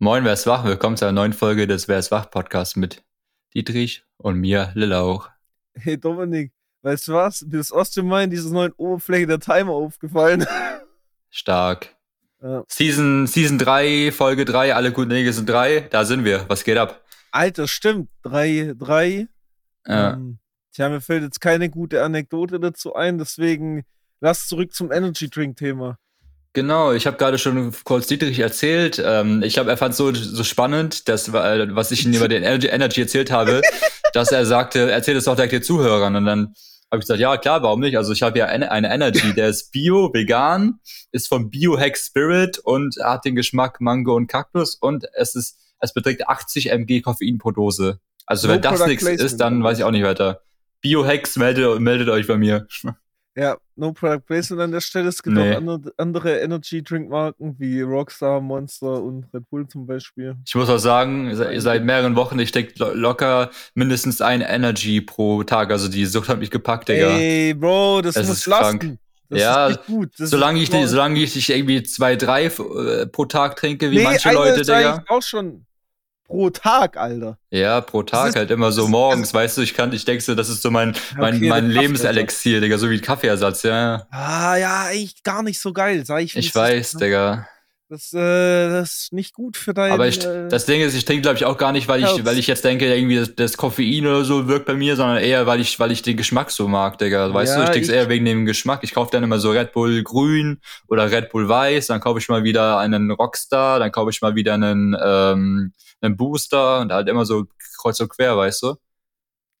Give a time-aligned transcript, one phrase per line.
[0.00, 0.64] Moin, wer ist wach?
[0.64, 3.02] Willkommen zu einer neuen Folge des Wer ist wach Podcasts mit
[3.52, 5.28] Dietrich und mir, Lillauch.
[5.74, 7.42] Hey Dominik, weißt du was?
[7.42, 10.46] Mir ist aus dem in dieser neuen Oberfläche der Timer aufgefallen.
[11.30, 11.96] Stark.
[12.40, 12.62] Ja.
[12.68, 15.88] Season, Season 3, Folge 3, alle guten Dinge sind 3.
[15.90, 16.48] Da sind wir.
[16.48, 17.04] Was geht ab?
[17.32, 18.08] Alter, stimmt.
[18.22, 19.26] 3, 3.
[19.84, 20.12] Ja.
[20.12, 20.38] Ähm,
[20.74, 23.84] tja, mir fällt jetzt keine gute Anekdote dazu ein, deswegen
[24.20, 25.98] lass zurück zum Energy Drink Thema.
[26.58, 29.00] Genau, ich habe gerade schon kurz Dietrich erzählt.
[29.04, 32.42] Ähm, ich glaube, er fand es so, so spannend, dass, was ich ihm über den
[32.42, 33.62] Energy erzählt habe,
[34.12, 36.16] dass er sagte, erzähl es doch direkt den Zuhörern.
[36.16, 36.54] Und dann
[36.90, 37.96] habe ich gesagt, ja klar, warum nicht?
[37.96, 40.80] Also ich habe ja eine Energy, der ist bio, vegan,
[41.12, 45.94] ist vom Biohack Spirit und hat den Geschmack Mango und Kaktus und es ist, es
[45.94, 48.00] beträgt 80 mg Koffein pro Dose.
[48.26, 50.40] Also no wenn das nichts ist, dann weiß ich auch nicht weiter.
[50.80, 52.66] Biohacks, meldet, meldet euch bei mir.
[53.36, 55.08] Ja, no product placement an der Stelle.
[55.08, 55.54] Es gibt nee.
[55.54, 60.36] auch andere, Energy Drink Marken wie Rockstar, Monster und Red Bull zum Beispiel.
[60.46, 65.70] Ich muss auch sagen, seit mehreren Wochen, ich stecke locker mindestens ein Energy pro Tag.
[65.70, 67.08] Also die Sucht hat mich gepackt, Digga.
[67.16, 68.98] Ey, Bro, das, das muss lasten.
[69.30, 69.70] Das ja,
[70.16, 74.32] solange ich, solange ich nicht irgendwie zwei, drei äh, pro Tag trinke, wie nee, manche
[74.32, 75.04] Leute, Digga.
[75.08, 75.66] auch schon
[76.28, 77.38] pro Tag, Alter.
[77.50, 80.48] Ja, pro Tag halt immer so morgens, weißt du, ich kann, ich denke so, das
[80.48, 84.06] ist so mein, mein, okay, mein Lebenselixier, Digga, so wie Kaffeeersatz, ja.
[84.10, 86.36] Ah, ja, eigentlich gar nicht so geil, sag ich.
[86.36, 87.48] Ich weiß, Digga.
[87.90, 89.92] Das, äh, das ist nicht gut für dein.
[89.92, 92.24] Aber ich, äh, das Ding ist, ich trinke, glaube ich, auch gar nicht, weil ich,
[92.26, 95.46] weil ich jetzt denke, irgendwie das, das, Koffein oder so wirkt bei mir, sondern eher,
[95.46, 97.32] weil ich, weil ich den Geschmack so mag, Digga.
[97.32, 98.80] Weißt ja, du, ich trinke eher wegen dem Geschmack.
[98.82, 102.28] Ich kaufe dann immer so Red Bull grün oder Red Bull weiß, dann kaufe ich
[102.28, 107.08] mal wieder einen Rockstar, dann kaufe ich mal wieder einen, ähm, einen Booster und halt
[107.08, 107.46] immer so
[107.80, 108.74] kreuz und quer, weißt du?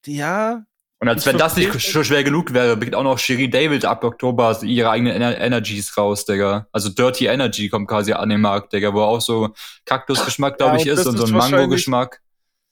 [0.04, 0.64] Ja,
[1.00, 4.02] und als wenn das nicht schon schwer genug wäre, bringt auch noch Sherry David ab
[4.02, 6.66] Oktober ihre eigenen Ener Energies raus, Digga.
[6.72, 9.54] Also Dirty Energy kommt quasi an den Markt, Digga, wo auch so
[9.84, 12.20] Kaktusgeschmack, glaube ja, ich, ist und so ein Mango-Geschmack.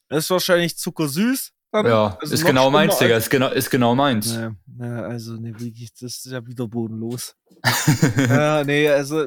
[0.09, 1.53] Ist wahrscheinlich zuckersüß.
[1.73, 3.17] Ja, also ist genau meins, Digga.
[3.17, 4.35] Ist genau, ist genau meins.
[4.35, 7.37] Ja, ja, also, nee, wirklich, das ist ja wieder bodenlos.
[8.17, 9.27] ja, nee, also,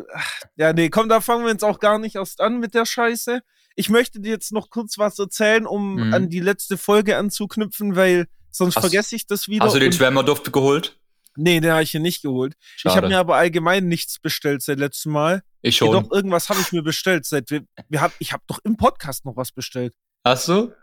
[0.56, 3.42] ja, nee, komm, da fangen wir jetzt auch gar nicht erst an mit der Scheiße.
[3.76, 6.14] Ich möchte dir jetzt noch kurz was erzählen, um mhm.
[6.14, 9.66] an die letzte Folge anzuknüpfen, weil sonst hast, vergesse ich das wieder.
[9.66, 10.98] Hast du den Schwärmerduft geholt?
[11.36, 12.56] Nee, den habe ich hier nicht geholt.
[12.76, 12.94] Schade.
[12.94, 15.42] Ich habe mir aber allgemein nichts bestellt seit letztem Mal.
[15.62, 15.92] Ich schon.
[15.92, 17.26] Doch, irgendwas habe ich mir bestellt.
[17.26, 19.94] Seit wir, wir hab, ich habe doch im Podcast noch was bestellt.
[20.26, 20.74] Hast du?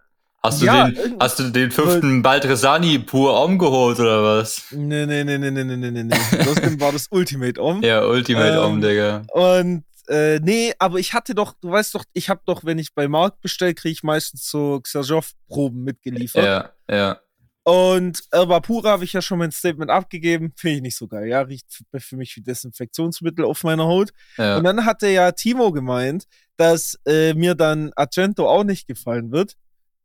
[0.43, 4.67] Hast du, ja, den, hast du den fünften Baldresani pur umgeholt oder was?
[4.71, 6.09] Nee, nee, nee, nee, nee, nee, nee, nee.
[6.09, 7.83] Das war das Ultimate Om.
[7.83, 9.23] Ja, Ultimate ähm, Om, Digga.
[9.33, 12.95] Und äh, nee, aber ich hatte doch, du weißt doch, ich habe doch, wenn ich
[12.95, 16.45] bei Markt bestelle, kriege ich meistens so Xajov-Proben mitgeliefert.
[16.45, 17.21] Ja, ja.
[17.69, 20.53] Und Erba Pura habe ich ja schon mein Statement abgegeben.
[20.55, 21.27] Finde ich nicht so geil.
[21.27, 21.67] Ja, riecht
[21.99, 24.13] für mich wie Desinfektionsmittel auf meiner Haut.
[24.39, 24.59] Ja.
[24.59, 29.57] Und dann hatte ja Timo gemeint, dass äh, mir dann Argento auch nicht gefallen wird.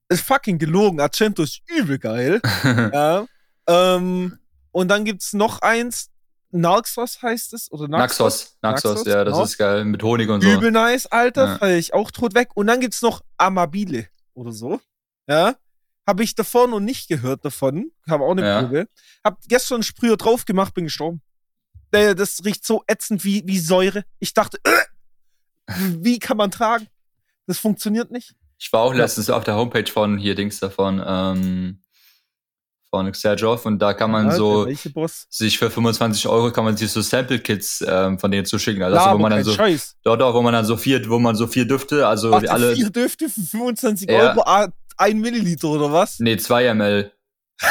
[0.09, 0.99] Ist fucking gelogen.
[0.99, 2.41] Argento ist übel geil.
[2.63, 3.27] ja.
[3.67, 4.39] Ähm,
[4.71, 6.09] und dann gibt's noch eins.
[6.49, 7.71] Naxos heißt es?
[7.71, 8.57] Oder Naxos?
[8.63, 9.45] Naxos, Naxos, ja, das genau.
[9.45, 9.85] ist geil.
[9.85, 10.51] Mit Honig und so.
[10.51, 11.45] Übel nice, Alter.
[11.45, 11.57] Ja.
[11.59, 12.49] Feier ich auch tot weg.
[12.55, 14.81] Und dann gibt's noch Amabile oder so.
[15.27, 15.53] Ja.
[16.11, 17.89] Habe ich davor noch nicht gehört davon.
[18.05, 18.61] Habe auch eine ja.
[18.63, 18.89] Probe.
[19.23, 21.21] Hab gestern einen Sprüher drauf gemacht, bin gestorben.
[21.89, 24.03] Das riecht so ätzend wie, wie Säure.
[24.19, 26.87] Ich dachte, äh, wie kann man tragen?
[27.47, 28.35] Das funktioniert nicht.
[28.59, 31.81] Ich war auch letztens auf der Homepage von hier Dings davon, ähm,
[32.89, 34.67] von Xerjov und da kann man ja, so
[35.29, 38.83] sich für 25 Euro kann man sich so Sample Kits ähm, von denen zuschicken.
[38.83, 39.95] Also, ja, wo man dann so Scheiß.
[40.03, 42.75] dort auch, wo man dann so vier, wo man so vier Düfte, also Ach, alle
[42.75, 44.33] vier Düfte für 25 ja.
[44.33, 44.41] Euro
[45.01, 46.19] ein Milliliter oder was?
[46.19, 47.11] Nee, zwei ml.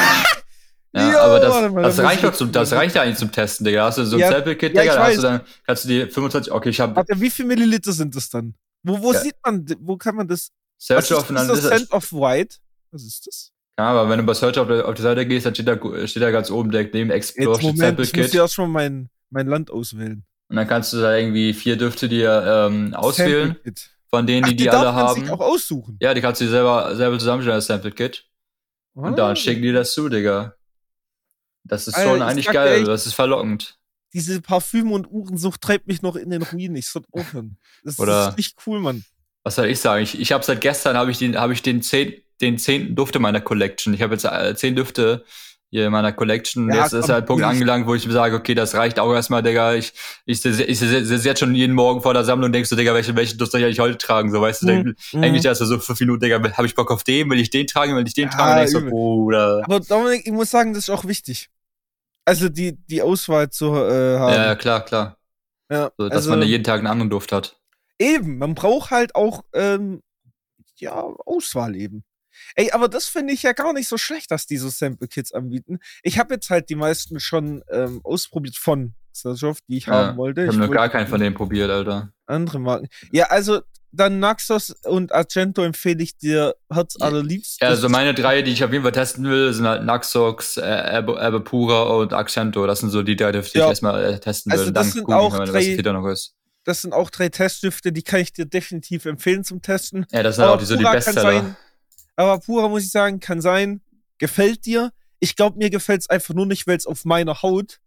[0.93, 3.65] Ja, jo, aber das, mal, das reicht doch zum, das reicht ja eigentlich zum Testen,
[3.65, 3.85] Digga.
[3.85, 6.07] Hast du so ein ja, Sample Kit, ja, Digga, hast du dann, kannst du die
[6.07, 6.97] 25, okay, ich hab.
[6.97, 8.55] Warte, wie viel Milliliter sind das dann?
[8.83, 9.21] Wo, wo ja.
[9.21, 10.51] sieht man, wo kann man das?
[10.79, 12.57] Search of, ist das Scent of White?
[12.91, 13.53] Was ist das?
[13.79, 15.79] Ja, aber wenn du bei Search auf, der, auf die Seite gehst, dann steht da,
[16.09, 18.35] steht da ganz oben direkt neben Explore Jetzt, Moment, Sample Kit.
[18.35, 20.25] Ich muss ja mal mein, mein Land auswählen.
[20.49, 23.57] Und dann kannst du da irgendwie vier Düfte dir ähm, auswählen.
[24.12, 25.21] Von denen, die Ach, die, die alle haben.
[25.21, 25.97] Sich auch aussuchen.
[26.01, 28.24] Ja, die kannst du dir selber, selber zusammenstellen als Sample Kit.
[28.95, 29.03] Oh.
[29.03, 30.54] Und dann schicken die das zu, Digga.
[31.65, 33.78] Das ist Alter, schon eigentlich geil, echt, das ist verlockend.
[34.12, 36.74] Diese Parfüm- und Uhrensucht treibt mich noch in den Ruin.
[36.74, 37.59] Ich soll aufhören.
[37.84, 39.04] Das Oder ist nicht cool, Mann.
[39.45, 40.03] Was soll ich sagen?
[40.03, 43.15] Ich, ich habe seit gestern habe ich den, habe ich den zehn, den zehnten Duft
[43.15, 43.95] in meiner Collection.
[43.95, 45.24] Ich habe jetzt äh, zehn Düfte
[45.71, 46.69] hier in meiner Collection.
[46.69, 49.43] Ja, jetzt ist halt Punkt angelangt, wo ich mir sage, okay, das reicht auch erstmal,
[49.43, 49.75] Digga.
[49.75, 49.93] Ich,
[50.27, 52.93] ich, ich, ich sitze jetzt schon jeden Morgen vor der Sammlung und denkst so, Digga,
[52.93, 54.33] welche, welche Duft soll ich eigentlich heute tragen?
[54.33, 54.97] So, weißt du, mhm.
[55.13, 55.22] mhm.
[55.22, 57.95] eigentlich erst so fünf Minuten, Digga, habe ich Bock auf den, will ich den tragen,
[57.95, 58.61] will ich den ja, tragen?
[58.61, 59.63] Und denkst so, oder.
[59.65, 61.49] Aber Dominik, ich muss sagen, das ist auch wichtig.
[62.25, 64.34] Also die, die Auswahl zu äh, haben.
[64.34, 65.16] Ja, klar, klar.
[65.71, 67.57] Ja, so, dass also, man jeden Tag einen anderen Duft hat.
[67.99, 70.03] Eben, man braucht halt auch, ähm,
[70.77, 72.03] ja, Auswahl eben.
[72.55, 75.33] Ey, aber das finde ich ja gar nicht so schlecht, dass die so Sample Kits
[75.33, 75.79] anbieten.
[76.03, 80.17] Ich habe jetzt halt die meisten schon ähm, ausprobiert von Saschow, die ich ja, haben
[80.17, 80.43] wollte.
[80.43, 82.13] Ich habe noch gar keinen von denen probiert, Alter.
[82.27, 82.89] Andere Marken.
[83.13, 83.61] Ja, also
[83.93, 87.61] dann Naxos und Argento empfehle ich dir Herz allerliebst.
[87.61, 90.61] Ja, also meine drei, die ich auf jeden Fall testen will, sind halt Naxos, äh,
[90.63, 92.67] Erbe Pura und Accento.
[92.67, 94.61] Das sind so die drei, die ich erstmal äh, testen will.
[94.61, 95.77] Also das sind gucken, auch drei,
[96.65, 100.07] Das sind auch drei Teststifte, die kann ich dir definitiv empfehlen zum Testen.
[100.13, 101.23] Ja, das sind aber auch die, so die Bestseller.
[101.23, 101.57] Sein,
[102.16, 103.80] aber Pura, muss ich sagen, kann sein,
[104.18, 104.92] gefällt dir.
[105.18, 107.80] Ich glaube, mir gefällt es einfach nur nicht, weil es auf meiner Haut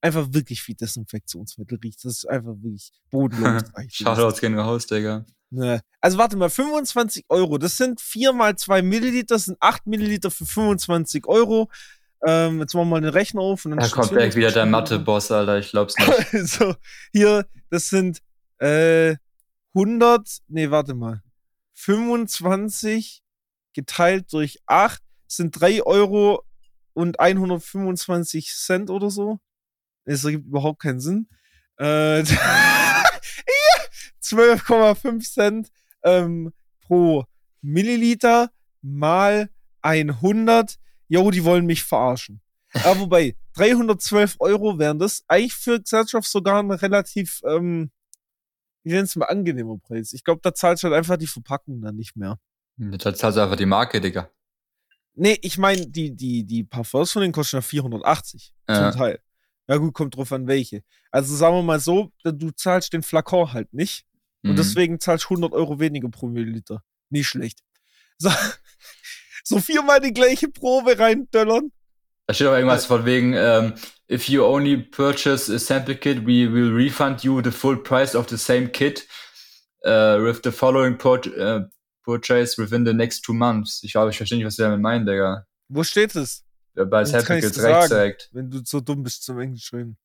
[0.00, 2.04] einfach wirklich wie Desinfektionsmittel riecht.
[2.04, 3.62] Das ist einfach wirklich bodenlos.
[3.88, 5.24] Shoutouts gehen raus, Digga.
[5.50, 5.80] Ne.
[6.00, 10.30] Also warte mal, 25 Euro, das sind 4 mal 2 Milliliter, das sind 8 Milliliter
[10.30, 11.68] für 25 Euro.
[12.26, 13.64] Ähm, jetzt machen wir mal den Rechner auf.
[13.64, 16.30] Und dann da kommt gleich wieder der Mathe-Boss, Alter, ich glaub's nicht.
[16.48, 16.74] so,
[17.12, 18.20] hier, das sind
[18.58, 19.16] äh,
[19.74, 21.22] 100, nee, warte mal,
[21.74, 23.22] 25
[23.72, 26.42] geteilt durch 8 sind 3 Euro
[26.92, 29.38] und 125 Cent oder so.
[30.04, 31.28] Das ergibt überhaupt keinen Sinn.
[31.78, 32.22] Äh,
[34.22, 35.70] 12,5 Cent
[36.02, 37.24] ähm, pro
[37.62, 38.50] Milliliter
[38.82, 39.50] mal
[39.82, 40.76] 100.
[41.08, 42.40] Jo, die wollen mich verarschen.
[42.72, 47.90] Aber wobei, 312 Euro wären das eigentlich für Gesellschaft sogar ein relativ, ähm,
[48.84, 50.12] wie nennen es mal, angenehmer Preis.
[50.12, 52.38] Ich glaube, da zahlst du halt einfach die Verpackung dann nicht mehr.
[52.80, 54.30] Da zahlst du einfach die Marke, Digga.
[55.14, 58.90] Nee, ich meine, die, die, die Parfums von denen kosten ja 480 ja.
[58.90, 59.20] zum Teil.
[59.68, 60.82] Ja gut, kommt drauf an welche.
[61.10, 64.04] Also sagen wir mal so, du zahlst den Flakon halt nicht.
[64.42, 64.56] Und mhm.
[64.56, 66.82] deswegen zahlst du 100 Euro weniger pro Milliliter.
[67.10, 67.60] Nicht schlecht.
[68.16, 68.30] So,
[69.44, 71.70] so viermal die gleiche Probe reindöllern.
[72.26, 73.74] Da steht auch irgendwas von wegen, ähm,
[74.10, 78.28] if you only purchase a sample kit, we will refund you the full price of
[78.28, 79.06] the same kit
[79.84, 81.68] uh, with the following pur uh,
[82.02, 83.82] purchase within the next two months.
[83.82, 85.46] Ich glaube, ich verstehe nicht, was sie damit meinen, Digga.
[85.68, 86.44] Wo steht es?
[86.74, 88.28] Ja, bei Kits rechts direkt.
[88.32, 89.96] Wenn du so dumm bist zum Englisch schreiben.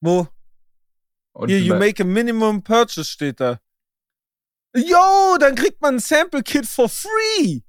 [0.00, 0.28] Wo?
[1.32, 3.60] Und Hier, you make a minimum purchase steht da.
[4.74, 7.60] Yo, dann kriegt man ein Sample Kit for free.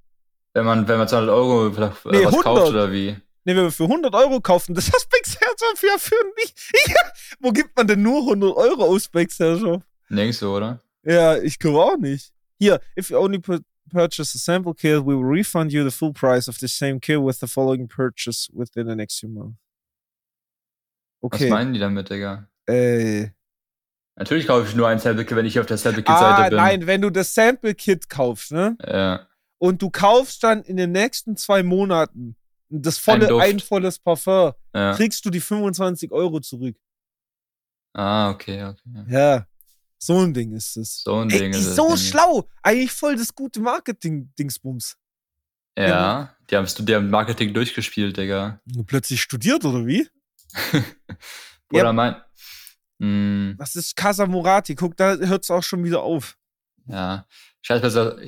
[0.54, 2.44] Wenn man, wenn man 200 Euro vielleicht nee, was 100.
[2.44, 3.16] kauft oder wie?
[3.46, 6.54] Nee, wenn wir für 100 Euro kaufen, das hast Backserver für, für mich.
[6.88, 7.12] Ja.
[7.40, 9.82] Wo gibt man denn nur 100 Euro aus Backserver?
[10.10, 10.82] Nirgends so, oder?
[11.04, 12.34] Ja, ich glaube auch nicht.
[12.60, 16.14] Hier, if you only put, purchase a sample kit, we will refund you the full
[16.14, 19.58] price of the same kit with the following purchase within the next few months.
[21.22, 21.46] Okay.
[21.46, 22.48] Was meinen die damit, Digga?
[22.68, 23.32] Äh,
[24.16, 26.50] Natürlich kaufe ich nur ein Sample Kit, wenn ich auf der Sample Kit Seite ah,
[26.50, 26.58] bin.
[26.58, 28.78] Nein, wenn du das Sample Kit kaufst, ne?
[28.86, 29.28] Ja.
[29.58, 32.36] Und du kaufst dann in den nächsten zwei Monaten
[32.70, 34.94] das volle, ein, ein volles Parfum, ja.
[34.94, 36.76] kriegst du die 25 Euro zurück.
[37.94, 39.06] Ah, okay, okay.
[39.08, 39.48] Ja,
[40.00, 41.04] so ein Ding ist es.
[41.04, 41.76] So ein Ey, Ding ist es.
[41.76, 42.50] So schlau.
[42.64, 44.98] Eigentlich voll das gute Marketing-Dingsbums.
[45.78, 48.60] Ja, ja, die haben, die haben Marketing durchgespielt, Digga.
[48.88, 50.10] Plötzlich studiert, oder wie?
[51.72, 51.94] oder ja.
[51.94, 52.16] mein,
[53.00, 53.54] Mm.
[53.58, 54.76] Das ist Casa Murati.
[54.76, 56.38] Guck, da hört es auch schon wieder auf.
[56.86, 57.26] Ja.
[57.62, 57.68] Ich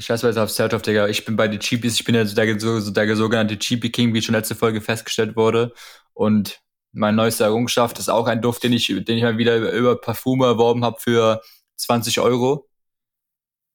[0.06, 1.08] scheiß besser auf Seltoff, Digga.
[1.08, 4.22] Ich bin bei den Cheapies, ich bin ja der, der, der sogenannte Cheapie King, wie
[4.22, 5.74] schon letzte Folge festgestellt wurde.
[6.14, 9.72] Und meine neueste Errungenschaft ist auch ein Duft, den ich, den ich mal wieder über,
[9.72, 11.42] über Parfume erworben habe für
[11.82, 12.68] 20 Euro.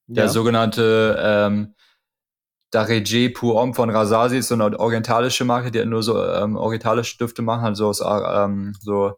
[0.08, 0.30] Der ja.
[0.30, 1.74] sogenannte ähm,
[2.70, 7.18] Darege Pour Homme von Rasasi ist so eine orientalische Marke, die nur so ähm, orientalische
[7.18, 9.16] Düfte machen, also aus ähm, so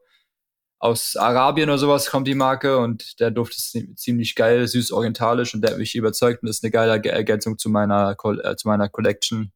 [0.80, 5.54] aus Arabien oder sowas kommt die Marke und der Duft ist ziemlich geil, süß orientalisch
[5.54, 8.88] und der hat mich überzeugt und ist eine geile Ergänzung zu meiner, äh, zu meiner
[8.88, 9.52] Collection.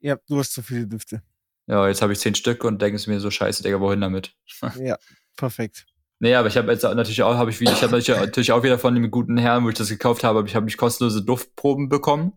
[0.00, 1.22] Ja, du hast zu viele Düfte.
[1.66, 4.34] Ja, jetzt habe ich zehn Stück und denke mir so scheiße, Digga, wohin damit?
[4.78, 4.98] ja,
[5.36, 5.86] perfekt.
[6.22, 8.78] Nee, aber ich habe jetzt natürlich auch, habe ich wieder, ich habe natürlich auch wieder
[8.78, 12.34] von dem guten Herrn, wo ich das gekauft habe, ich habe mich kostenlose Duftproben bekommen.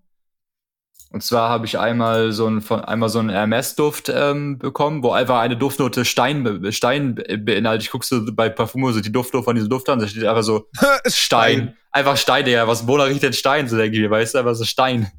[1.12, 5.12] Und zwar habe ich einmal so ein von einmal so einen Hermes-Duft ähm, bekommen, wo
[5.12, 7.84] einfach eine Duftnote Stein, Stein beinhaltet.
[7.84, 10.44] Ich guckst du bei Parfumo so die Duftnote von diesem Duft an, da steht einfach
[10.44, 10.70] so
[11.06, 11.78] Stein.
[11.92, 14.64] Einfach Stein, der was Bona riecht denn Stein, so denke ich, weißt du, einfach so
[14.64, 15.12] Stein.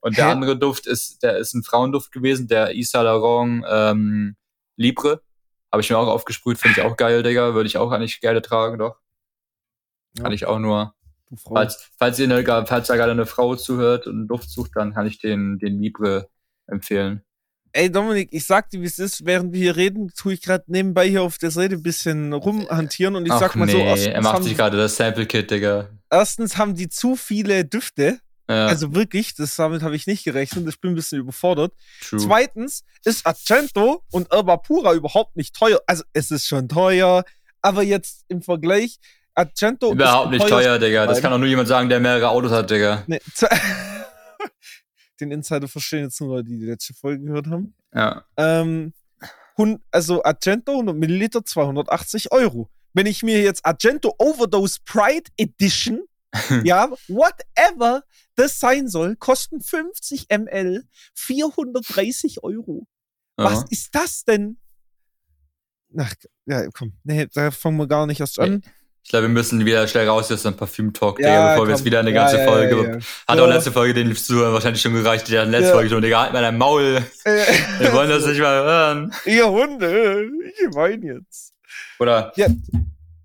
[0.00, 0.30] Und der Hä?
[0.30, 4.36] andere Duft ist, der ist ein Frauenduft gewesen, der Isa Laurent ähm,
[4.76, 5.20] Libre.
[5.74, 7.54] Habe ich mir auch aufgesprüht, finde ich auch geil, Digga.
[7.54, 9.00] Würde ich auch eigentlich gerne tragen, doch.
[10.16, 10.94] Kann ich auch nur
[11.42, 14.94] Falls, falls, ihr eine, falls da gerade eine Frau zuhört und einen Duft sucht, dann
[14.94, 16.28] kann ich den, den Libre
[16.68, 17.22] empfehlen.
[17.72, 20.62] Ey, Dominik, ich sag dir, wie es ist, während wir hier reden, tue ich gerade
[20.68, 23.78] nebenbei hier auf der Seite ein bisschen rumhantieren und ich Ach sag mal nee, so.
[23.78, 25.88] er macht sich gerade das Sample-Kit, Digga.
[26.08, 28.20] Erstens haben die zu viele Düfte.
[28.48, 28.66] Ja.
[28.66, 30.68] Also wirklich, das, damit habe ich nicht gerechnet.
[30.68, 31.72] Ich bin ein bisschen überfordert.
[32.02, 32.20] True.
[32.20, 35.80] Zweitens ist Accento und Erba Pura überhaupt nicht teuer.
[35.86, 37.24] Also es ist schon teuer,
[37.62, 38.98] aber jetzt im Vergleich,
[39.34, 41.06] Argento Überhaupt nicht teuer, Digga.
[41.06, 43.02] Das kann doch nur jemand sagen, der mehrere Autos hat, Digga.
[43.06, 43.20] Nee,
[45.20, 47.74] den Insider verstehen jetzt nur Leute, die die letzte Folge gehört haben.
[47.94, 48.24] Ja.
[48.36, 48.92] Ähm,
[49.90, 52.70] also Argento 100 Milliliter 280 Euro.
[52.92, 56.02] Wenn ich mir jetzt Argento Overdose Pride Edition,
[56.64, 58.02] ja, whatever
[58.36, 62.86] das sein soll, kosten 50 ml 430 Euro.
[63.38, 63.44] Ja.
[63.44, 64.58] Was ist das denn?
[65.96, 66.12] Ach,
[66.46, 68.62] ja, komm, nee, da fangen wir gar nicht erst an.
[69.04, 72.00] Ich glaube, wir müssen wieder schnell raus jetzt ein Parfüm-Talk, ja, bevor wir jetzt wieder
[72.00, 73.00] eine ganze ja, Folge.
[73.28, 76.32] Hat auch letzte Folge den Zuhörern wahrscheinlich schon gereicht, die letzte Folge schon, Digga, halt
[76.32, 77.04] mal dein Maul.
[77.24, 79.14] wir wollen das nicht mal hören.
[79.26, 81.52] Ihr Hunde, ich weine jetzt.
[81.98, 82.32] Oder?
[82.36, 82.46] Ja.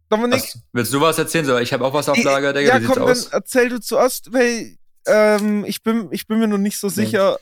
[0.10, 0.42] Dominik.
[0.42, 1.62] Was, willst du was erzählen?
[1.62, 2.80] Ich habe auch was auf Lager, Digga.
[2.80, 4.76] Ja, komm, dann erzähl du zuerst, weil
[5.06, 7.38] ähm, ich, bin, ich bin mir noch nicht so sicher,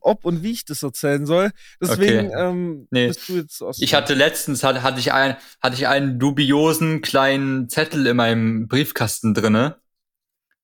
[0.00, 1.50] ob und wie ich das erzählen soll.
[1.80, 2.40] Deswegen okay.
[2.40, 3.08] ähm, nee.
[3.08, 3.78] bist du jetzt aus.
[3.80, 8.68] Ich hatte letztens hatte, hatte ich ein, hatte ich einen dubiosen kleinen Zettel in meinem
[8.68, 9.76] Briefkasten drinne,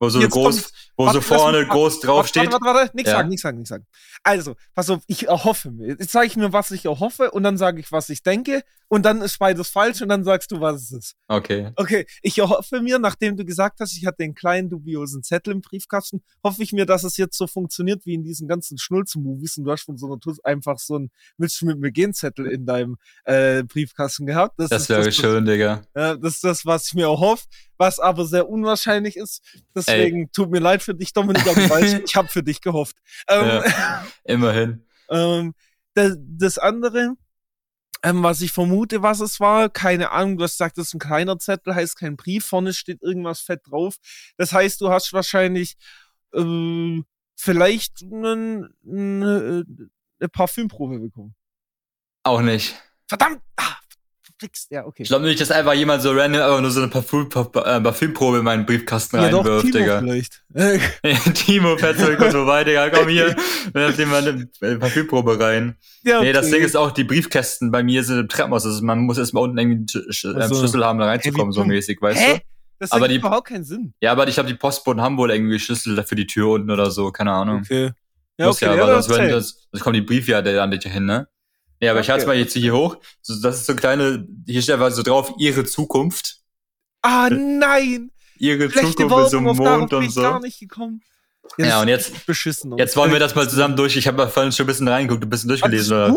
[0.00, 2.50] wo so jetzt groß, kommt, wo warte, so vorne groß draufsteht.
[2.50, 3.18] Warte, warte, warte, nichts ja.
[3.18, 3.86] sagen, nichts sagen, nichts sagen.
[4.24, 5.88] Also, pass auf, ich erhoffe mir.
[5.88, 9.04] Jetzt sage ich mir, was ich erhoffe und dann sage ich, was ich denke und
[9.04, 11.16] dann ist beides falsch und dann sagst du, was es ist.
[11.28, 11.70] Okay.
[11.76, 15.60] Okay, ich erhoffe mir, nachdem du gesagt hast, ich hatte den kleinen dubiosen Zettel im
[15.60, 19.64] Briefkasten, hoffe ich mir, dass es jetzt so funktioniert wie in diesen ganzen Schnulzen-Movies und
[19.64, 22.46] du hast von so einer Tuss einfach so ein Willst du mit mir gehen Zettel
[22.46, 24.58] in deinem äh, Briefkasten gehabt.
[24.58, 25.82] Das, das wäre schön, Digga.
[25.94, 29.42] Ja, das ist das, was ich mir erhoffe, was aber sehr unwahrscheinlich ist.
[29.74, 30.28] Deswegen Ey.
[30.32, 32.96] tut mir leid für dich, Dominik, aber ich habe für dich gehofft.
[33.28, 34.84] Ähm, ja, immerhin.
[35.10, 35.54] Ähm,
[35.94, 37.14] das, das andere,
[38.02, 40.98] ähm, was ich vermute, was es war, keine Ahnung, du hast gesagt, das ist ein
[40.98, 43.96] kleiner Zettel, heißt kein Brief, vorne steht irgendwas fett drauf.
[44.36, 45.78] Das heißt, du hast wahrscheinlich
[46.34, 47.00] äh,
[47.36, 49.64] vielleicht eine, eine,
[50.20, 51.34] eine Parfümprobe bekommen.
[52.22, 52.74] Auch nicht.
[53.08, 53.40] Verdammt!
[53.56, 53.77] Ah,
[54.38, 54.70] verflixt.
[54.70, 55.02] Ja, okay.
[55.02, 58.38] Ich glaube nicht, dass einfach jemand so random einfach nur so eine Parfüm, äh, Parfümprobe
[58.38, 59.98] in meinen Briefkasten ja, reinwirft, doch, Timo Digga.
[60.00, 60.42] vielleicht.
[61.34, 63.36] Timo fährt zurück und vorbei, Digga, komm hier,
[63.72, 65.76] werf dir mal eine äh, Parfümprobe rein.
[66.04, 66.26] Ja, okay.
[66.26, 68.64] Nee, das Ding ist auch, die Briefkästen bei mir sind im Treppenhaus.
[68.64, 72.00] Also man muss erstmal unten irgendwie einen Sch also, Schlüssel haben, da reinzukommen, so mäßig,
[72.00, 72.34] weißt Hä?
[72.34, 72.40] du?
[72.80, 73.92] Das hat überhaupt keinen Sinn.
[74.00, 76.92] Ja, aber ich glaube, die Postboten haben wohl irgendwie Schlüssel für die Tür unten oder
[76.92, 77.62] so, keine Ahnung.
[77.64, 77.90] Okay.
[78.38, 80.84] Ja, Muss okay, ja, aber ja, sonst, das, das kommen die Briefe ja an dich
[80.84, 81.26] hin, ne?
[81.80, 82.06] Ja, aber okay.
[82.06, 82.96] ich halte es mal jetzt hier hoch.
[83.22, 86.38] So, das ist so kleine, hier steht einfach so drauf, ihre Zukunft.
[87.02, 88.10] Ah, nein!
[88.38, 90.22] Ihre Schlechte Zukunft ist so Mond und so.
[90.22, 91.02] gar nicht gekommen.
[91.56, 93.96] Jetzt ja, und jetzt, beschissen jetzt wollen wir das mal zusammen durch.
[93.96, 96.16] Ich habe vorhin schon ein bisschen reingeguckt, ein bisschen durchgelesen, oder?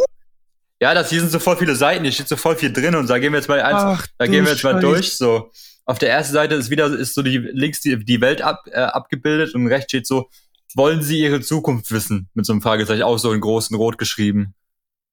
[0.81, 3.07] Ja, das hier sind so voll viele Seiten, hier steht so voll viel drin und
[3.07, 5.51] da gehen wir jetzt mal eins, Ach, da gehen wir jetzt mal durch, so.
[5.85, 8.79] Auf der ersten Seite ist wieder, ist so die, links die, die Welt ab, äh,
[8.79, 10.29] abgebildet und rechts steht so,
[10.73, 12.29] wollen Sie Ihre Zukunft wissen?
[12.33, 14.55] Mit so einem Fragezeichen, auch so in großen Rot geschrieben.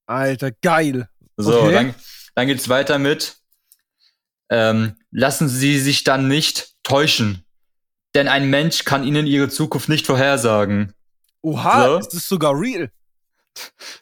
[0.08, 1.08] Alter, geil.
[1.36, 1.72] So, okay.
[1.72, 1.94] dann,
[2.34, 3.36] dann geht's weiter mit.
[4.50, 7.44] Ähm, lassen Sie sich dann nicht täuschen,
[8.14, 10.94] denn ein Mensch kann Ihnen Ihre Zukunft nicht vorhersagen.
[11.42, 11.98] Oha, so.
[11.98, 12.90] das ist sogar real.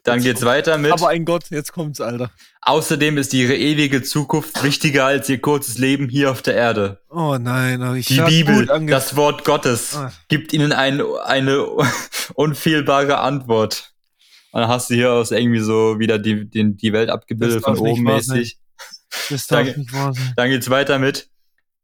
[0.04, 0.92] Dann geht's weiter mit.
[0.92, 2.30] Aber ein Gott, jetzt kommt's, Alter.
[2.60, 7.00] Außerdem ist ihre ewige Zukunft wichtiger als ihr kurzes Leben hier auf der Erde.
[7.08, 10.12] Oh nein, aber ich Die Bibel, das Wort Gottes, Ach.
[10.28, 11.66] gibt ihnen ein, eine
[12.34, 13.95] unfehlbare Antwort.
[14.56, 17.76] Und dann hast du hier aus irgendwie so wieder die, die, die Welt abgebildet von
[17.76, 18.56] oben mäßig.
[19.28, 20.32] Das darf dann, nicht wahr sein.
[20.34, 21.28] Dann geht's weiter mit.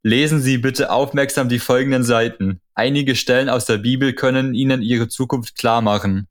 [0.02, 2.62] Lesen Sie bitte aufmerksam die folgenden Seiten.
[2.74, 6.28] Einige Stellen aus der Bibel können Ihnen Ihre Zukunft klar machen.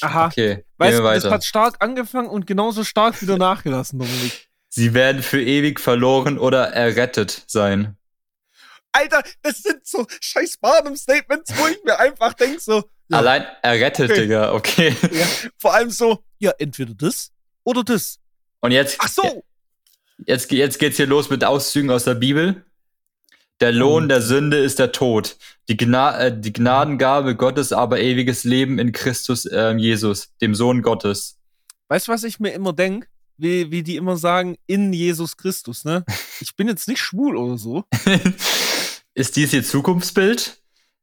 [0.00, 0.28] Aha.
[0.28, 4.48] Okay, weißt du, das hat stark angefangen und genauso stark wieder nachgelassen, Dominik.
[4.70, 7.98] Sie werden für ewig verloren oder errettet sein.
[8.92, 13.18] Alter, das sind so scheiß Barnum-Statements, wo ich mir einfach denke so, ja.
[13.18, 14.20] Allein errettet, okay.
[14.22, 14.96] Digga, okay.
[15.12, 15.26] Ja,
[15.58, 17.32] vor allem so, ja, entweder das
[17.64, 18.18] oder das.
[18.60, 18.96] Und jetzt.
[19.00, 19.44] Ach so!
[20.26, 22.64] Jetzt, jetzt geht's hier los mit Auszügen aus der Bibel.
[23.60, 25.36] Der Lohn der Sünde ist der Tod.
[25.68, 30.82] Die, Gna äh, die Gnadengabe Gottes aber ewiges Leben in Christus äh, Jesus, dem Sohn
[30.82, 31.38] Gottes.
[31.88, 33.08] Weißt du, was ich mir immer denke?
[33.36, 36.04] Wie, wie die immer sagen, in Jesus Christus, ne?
[36.40, 37.84] Ich bin jetzt nicht schwul oder so.
[39.14, 40.59] ist dies ihr Zukunftsbild?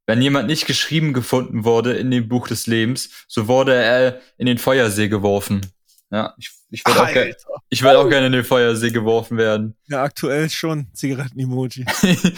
[0.07, 4.45] Wenn jemand nicht geschrieben gefunden wurde in dem Buch des Lebens, so wurde er in
[4.45, 5.61] den Feuersee geworfen.
[6.09, 7.35] Ja, ich, ich würde auch, ge
[7.69, 9.75] ich würd auch gerne in den Feuersee geworfen werden.
[9.87, 10.87] Ja, aktuell schon.
[10.93, 11.85] Zigaretten-Emoji.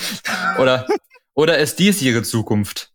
[0.58, 0.88] oder,
[1.36, 2.92] oder ist dies ihre Zukunft?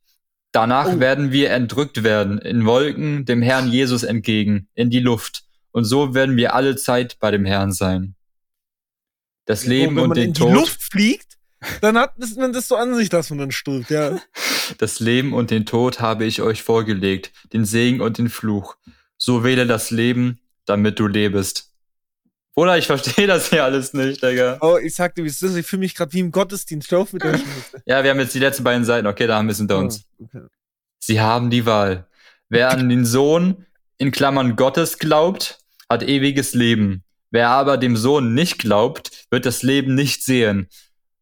[0.50, 1.00] Danach oh.
[1.00, 5.44] werden wir entrückt werden, in Wolken dem Herrn Jesus entgegen, in die Luft.
[5.70, 8.16] Und so werden wir alle Zeit bei dem Herrn sein.
[9.44, 10.48] Das Leben und den Tod.
[10.48, 11.33] Wenn man in die Luft fliegt,
[11.80, 14.18] dann hat man das so an sich, dass man dann stirbt, ja.
[14.78, 18.76] Das Leben und den Tod habe ich euch vorgelegt, den Segen und den Fluch.
[19.18, 21.70] So wähle das Leben, damit du lebest.
[22.54, 24.58] Bruder, ich verstehe das hier alles nicht, Digga.
[24.60, 25.54] Oh, ich sagte, wie ist das?
[25.56, 26.92] Ich fühle mich gerade wie im Gottesdienst.
[26.94, 27.38] Auf mit der
[27.84, 29.06] ja, wir haben jetzt die letzten beiden Seiten.
[29.06, 30.04] Okay, da haben wir es hinter uns.
[30.18, 30.46] Oh, okay.
[30.98, 32.06] Sie haben die Wahl.
[32.48, 33.66] Wer an den Sohn
[33.98, 37.02] in Klammern Gottes glaubt, hat ewiges Leben.
[37.30, 40.68] Wer aber dem Sohn nicht glaubt, wird das Leben nicht sehen,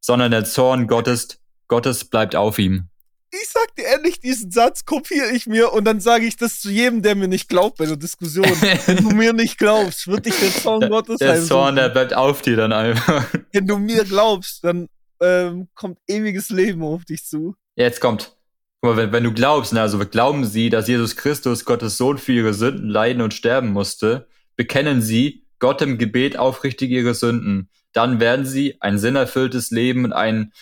[0.03, 2.89] sondern der Zorn Gottes, Gottes bleibt auf ihm.
[3.31, 6.71] Ich sag dir ehrlich, diesen Satz kopiere ich mir und dann sage ich das zu
[6.71, 8.45] jedem, der mir nicht glaubt bei der Diskussion.
[8.45, 12.43] Wenn du mir nicht glaubst, wird dich der Zorn Gottes Der Zorn, der bleibt auf
[12.43, 13.25] dir dann einfach.
[13.53, 14.89] Wenn du mir glaubst, dann
[15.23, 17.55] ähm, kommt ewiges Leben auf dich zu.
[17.75, 18.37] Jetzt kommt.
[18.83, 22.19] Guck mal, wenn, wenn du glaubst, ne, also glauben sie, dass Jesus Christus, Gottes Sohn,
[22.19, 27.71] für ihre Sünden leiden und sterben musste, bekennen sie Gott im Gebet aufrichtig ihre Sünden.
[27.93, 30.53] Dann werden sie ein sinnerfülltes Leben und ein,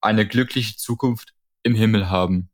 [0.00, 2.48] eine glückliche Zukunft im Himmel haben.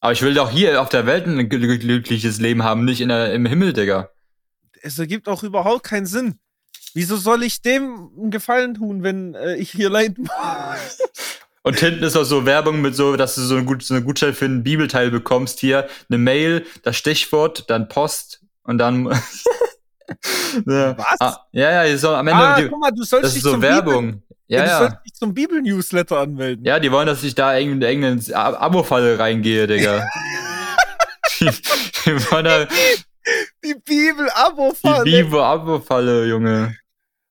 [0.00, 3.32] Aber ich will doch hier auf der Welt ein glückliches Leben haben, nicht in der,
[3.32, 4.10] im Himmel, Digga.
[4.82, 6.40] Es ergibt auch überhaupt keinen Sinn.
[6.94, 10.98] Wieso soll ich dem einen Gefallen tun, wenn äh, ich hier leiden muss?
[11.62, 14.02] Und hinten ist auch so Werbung mit so, dass du so, ein gut, so eine
[14.02, 15.60] Gutschein für einen Bibelteil bekommst.
[15.60, 19.08] Hier eine Mail, das Stichwort, dann Post und dann.
[20.64, 21.20] Was?
[21.20, 22.42] Ah, ja, ja, so am Ende.
[22.42, 24.12] Ah, die, guck mal, du sollst das ist so Werbung.
[24.12, 26.64] Bibel, ja, ja, du sollst dich zum Bibel-Newsletter anmelden.
[26.64, 30.06] Ja, die wollen, dass ich da in irgendeine Abo-Falle reingehe, Digga.
[31.40, 31.50] die,
[32.04, 32.66] die,
[33.64, 35.04] die Bibel-Abo-Falle.
[35.04, 36.76] Die Bibel-Abo-Falle, Junge.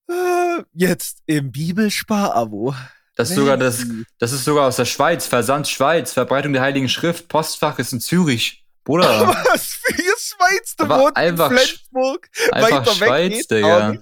[0.10, 2.74] Äh, jetzt im Bibelspar-Abo.
[3.16, 3.86] Das ist, sogar das,
[4.18, 5.28] das ist sogar aus der Schweiz.
[5.28, 6.14] Versand Schweiz.
[6.14, 7.28] Verbreitung der Heiligen Schrift.
[7.28, 8.66] Postfach ist in Zürich.
[8.84, 9.28] Bruder.
[9.52, 10.02] Was für
[10.36, 10.76] Schweiz?
[10.76, 12.30] Du wohnst einfach, in Flensburg.
[12.52, 13.96] Einfach weiter Schweiz, weg Digga.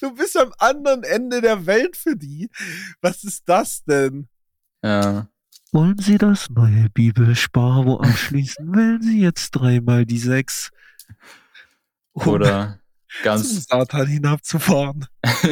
[0.00, 2.50] Du bist am anderen Ende der Welt für die.
[3.00, 4.28] Was ist das denn?
[4.82, 5.28] Ja.
[5.72, 8.72] Wollen Sie das neue Bibelspar abschließen?
[8.74, 10.70] Wählen Sie jetzt dreimal die sechs.
[12.12, 12.78] Um Oder
[13.22, 13.48] ganz.
[13.48, 15.06] Zum Satan hinabzufahren.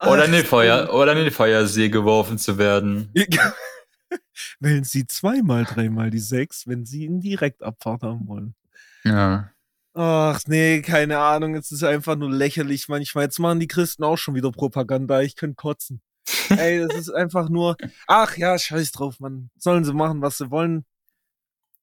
[0.00, 3.10] Oder in, den Feuer, oder in den Feuersee geworfen zu werden.
[4.60, 8.54] Wählen Sie zweimal, dreimal die sechs, wenn Sie ihn direkt Abfahrt haben wollen.
[9.04, 9.50] Ja.
[9.94, 13.24] Ach nee, keine Ahnung, es ist einfach nur lächerlich manchmal.
[13.24, 16.02] Jetzt machen die Christen auch schon wieder Propaganda, ich könnte kotzen.
[16.50, 19.50] Ey, das ist einfach nur, ach ja, scheiß drauf, man.
[19.58, 20.84] Sollen sie machen, was sie wollen.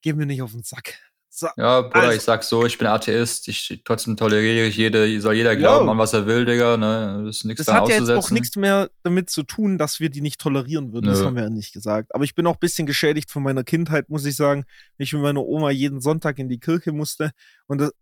[0.02, 1.00] Geh mir nicht auf den Sack.
[1.36, 2.16] So, ja, Bruder, also.
[2.16, 5.98] ich sag so, ich bin Atheist, ich trotzdem toleriere ich jede, soll jeder glauben an
[5.98, 7.24] was er will, Digga, ne?
[7.26, 10.12] Das ist nichts Das hat ja jetzt auch nichts mehr damit zu tun, dass wir
[10.12, 11.08] die nicht tolerieren würden.
[11.08, 11.12] Nö.
[11.12, 12.14] Das haben wir ja nicht gesagt.
[12.14, 14.66] Aber ich bin auch ein bisschen geschädigt von meiner Kindheit, muss ich sagen.
[15.00, 17.32] Ich mit meiner Oma jeden Sonntag in die Kirche musste
[17.66, 17.94] und das,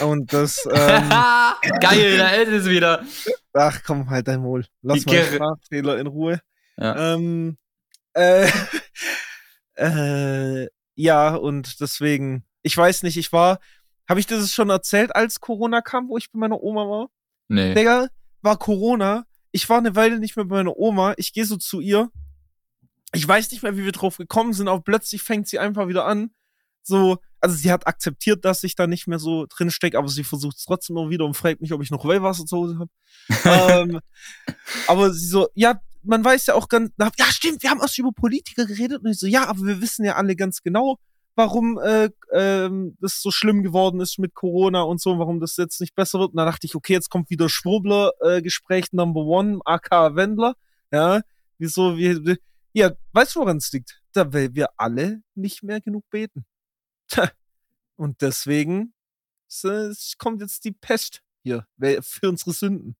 [0.00, 0.68] und das.
[0.72, 1.08] Ähm,
[1.80, 3.02] Geil, da ist es wieder.
[3.54, 4.64] Ach komm, halt dein Maul.
[4.82, 6.40] Lass die mal Sprachfehler in Ruhe.
[6.76, 7.14] Ja.
[7.14, 7.58] Ähm,
[8.12, 8.48] äh,
[9.74, 13.60] äh, ja, und deswegen, ich weiß nicht, ich war,
[14.08, 17.08] habe ich das schon erzählt, als Corona kam, wo ich bei meiner Oma war?
[17.46, 17.72] Nee.
[17.72, 18.08] Digga,
[18.42, 19.24] war Corona.
[19.52, 21.14] Ich war eine Weile nicht mehr bei meiner Oma.
[21.16, 22.10] Ich gehe so zu ihr.
[23.12, 26.04] Ich weiß nicht mehr, wie wir drauf gekommen sind, aber plötzlich fängt sie einfach wieder
[26.04, 26.32] an.
[26.82, 30.24] So, also sie hat akzeptiert, dass ich da nicht mehr so drin stecke, aber sie
[30.24, 32.90] versucht es trotzdem immer wieder und fragt mich, ob ich noch Weihwasser zu Hause habe.
[33.92, 34.00] ähm,
[34.88, 38.12] aber sie so, ja, man weiß ja auch ganz, ja stimmt, wir haben erst über
[38.12, 40.98] Politiker geredet und ich so, ja, aber wir wissen ja alle ganz genau,
[41.34, 45.80] warum äh, ähm, das so schlimm geworden ist mit Corona und so, warum das jetzt
[45.80, 46.30] nicht besser wird.
[46.30, 50.54] Und da dachte ich, okay, jetzt kommt wieder Schwurbler-Gespräch äh, Number One, AK Wendler.
[50.90, 51.20] Ja,
[51.58, 52.38] wieso, wie,
[52.72, 54.00] ja, weißt du, woran es liegt?
[54.12, 56.44] Da, weil wir alle nicht mehr genug beten.
[57.96, 58.94] Und deswegen
[59.48, 61.66] es kommt jetzt die Pest hier
[62.00, 62.96] für unsere Sünden.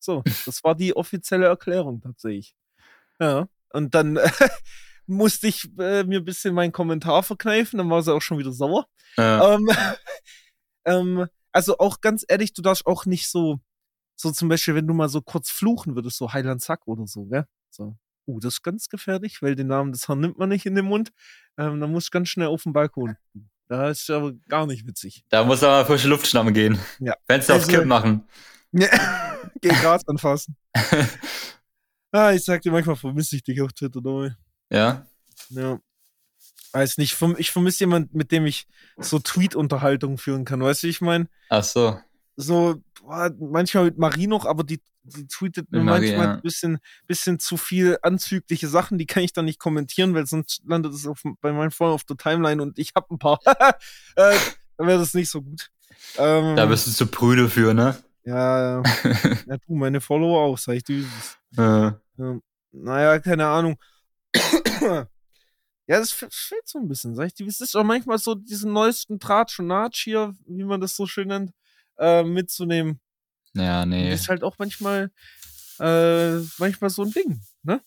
[0.00, 2.56] So, das war die offizielle Erklärung tatsächlich.
[3.20, 4.30] Ja, und dann äh,
[5.06, 8.52] musste ich äh, mir ein bisschen meinen Kommentar verkneifen, dann war sie auch schon wieder
[8.52, 8.86] sauer.
[9.16, 9.54] Ja.
[9.54, 9.70] Ähm,
[10.84, 13.60] ähm, also auch ganz ehrlich, du darfst auch nicht so,
[14.16, 17.26] so zum Beispiel, wenn du mal so kurz fluchen würdest, so Heiland Sack oder so,
[17.26, 17.44] gell?
[17.70, 17.96] So.
[18.26, 20.84] Uh, das ist ganz gefährlich, weil den Namen des Herrn nimmt man nicht in den
[20.84, 21.10] Mund.
[21.58, 23.16] Ähm, dann musst du ganz schnell auf den Balkon.
[23.68, 25.24] Da ist aber gar nicht witzig.
[25.30, 26.78] Da muss aber frische Luft schnappen gehen.
[27.00, 27.14] Ja.
[27.26, 28.24] Fenster also, aufs Kipp machen.
[28.72, 28.86] Ja,
[29.60, 30.56] gegen Gras anfassen.
[32.12, 34.30] ah, ich sag dir, manchmal vermisse ich dich auf Twitter, neu.
[34.70, 35.06] Ja?
[35.50, 35.80] Ja.
[36.72, 40.60] Weiß nicht, ich vermisse jemanden, mit dem ich so Tweet-Unterhaltungen führen kann.
[40.60, 41.28] Weißt du, wie ich meine?
[41.48, 41.98] Ach so.
[42.36, 42.80] So,
[43.38, 46.34] manchmal mit Marie noch, aber die, die tweetet mir Marie, manchmal ja.
[46.34, 50.62] ein bisschen, bisschen zu viel anzügliche Sachen, die kann ich dann nicht kommentieren, weil sonst
[50.64, 53.40] landet es auf, bei meinem Freund auf der Timeline und ich hab ein paar.
[54.16, 54.36] äh,
[54.76, 55.70] dann wäre das nicht so gut.
[56.16, 57.96] Ähm, da bist du zu prüde für, ne?
[58.24, 58.82] Ja, ja.
[59.46, 61.04] ja, du, meine Follower auch, sag ich dir.
[61.56, 62.00] Ja.
[62.16, 62.38] ja.
[62.72, 63.76] Naja, keine Ahnung.
[64.80, 65.06] ja,
[65.86, 67.46] das fehlt so ein bisschen, sag ich dir.
[67.46, 71.06] Es ist auch manchmal so diesen neuesten Tratsch und Natsch hier, wie man das so
[71.06, 71.52] schön nennt.
[72.00, 73.00] äh, mitzunehmen.
[73.54, 74.10] Ja, nee.
[74.10, 75.10] Das ist halt auch manchmal,
[75.78, 77.80] äh, manchmal so ein Ding, ne?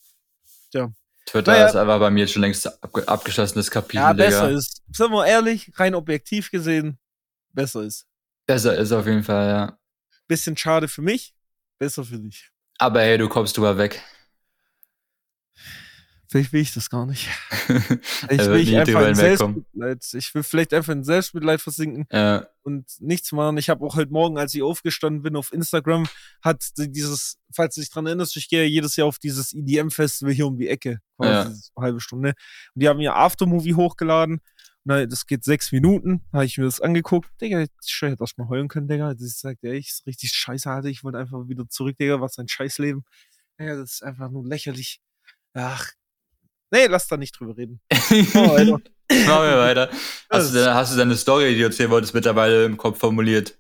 [0.72, 0.92] Tja.
[1.26, 3.98] Twitter naja, ist aber bei mir schon längst ab abgeschlossenes Kapitel.
[3.98, 4.58] Ja, besser Digga.
[4.58, 4.82] ist.
[4.92, 7.00] Sind wir ehrlich, rein objektiv gesehen,
[7.54, 8.06] besser ist.
[8.46, 9.78] Besser ist auf jeden Fall, ja.
[10.28, 11.34] Bisschen schade für mich,
[11.80, 12.50] besser für dich.
[12.78, 14.02] Aber hey, du kommst drüber weg.
[16.34, 17.30] Vielleicht will ich das gar nicht.
[18.30, 20.04] Ich will ich einfach in Selbstmitleid.
[20.14, 22.48] Ich will vielleicht einfach in Selbstmitleid versinken ja.
[22.64, 23.58] und nichts machen.
[23.58, 26.08] Ich habe auch heute Morgen, als ich aufgestanden bin auf Instagram,
[26.42, 30.48] hat dieses, falls du dich dran erinnerst, ich gehe jedes Jahr auf dieses EDM-Festival hier
[30.48, 31.42] um die Ecke, quasi ja.
[31.76, 32.30] eine halbe Stunde.
[32.74, 34.42] Und die haben ihr Aftermovie hochgeladen.
[34.86, 36.26] Na, das geht sechs Minuten.
[36.34, 37.30] Habe ich mir das angeguckt.
[37.42, 39.14] Digga, ich hätte erst mal heulen können, Digga.
[39.14, 40.90] Das sagt, ey, ich ist richtig scheiße hatte.
[40.90, 42.20] Ich wollte einfach wieder zurück, Digga.
[42.20, 43.06] Was ein Scheißleben.
[43.60, 45.02] Ja, das ist einfach nur lächerlich.
[45.54, 45.92] Ach,
[46.74, 47.82] Nee, lass da nicht drüber reden.
[47.92, 49.92] Machen wir weiter.
[50.32, 53.60] Hast du, hast du deine Story, die du erzählen wolltest, mittlerweile im Kopf formuliert?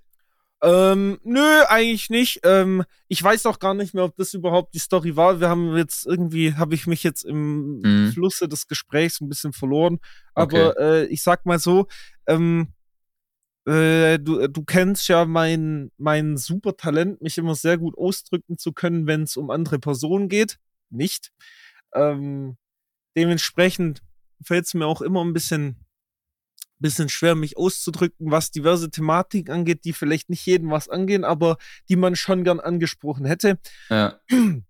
[0.63, 2.39] Ähm, nö, eigentlich nicht.
[2.43, 5.41] Ähm, ich weiß auch gar nicht mehr, ob das überhaupt die Story war.
[5.41, 8.11] Wir haben jetzt irgendwie, habe ich mich jetzt im mhm.
[8.13, 9.99] Flusse des Gesprächs ein bisschen verloren.
[10.33, 11.03] Aber okay.
[11.03, 11.87] äh, ich sag mal so,
[12.27, 12.69] ähm,
[13.65, 18.71] äh, du, du kennst ja mein, mein super Talent, mich immer sehr gut ausdrücken zu
[18.71, 20.59] können, wenn es um andere Personen geht.
[20.89, 21.31] Nicht.
[21.93, 22.57] Ähm,
[23.15, 24.01] Dementsprechend
[24.43, 25.82] fällt es mir auch immer ein bisschen,
[26.83, 31.57] bisschen schwer, mich auszudrücken, was diverse Thematiken angeht, die vielleicht nicht jedem was angehen, aber
[31.89, 33.57] die man schon gern angesprochen hätte.
[33.89, 34.19] Ja.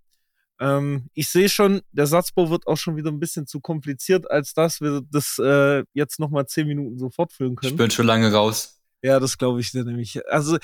[0.59, 4.53] Ähm, ich sehe schon, der Satzbau wird auch schon wieder ein bisschen zu kompliziert, als
[4.53, 7.71] dass wir das äh, jetzt nochmal zehn Minuten so fortführen können.
[7.71, 8.79] Ich bin schon lange raus.
[9.01, 10.25] Ja, das glaube ich dir nämlich.
[10.29, 10.59] Also,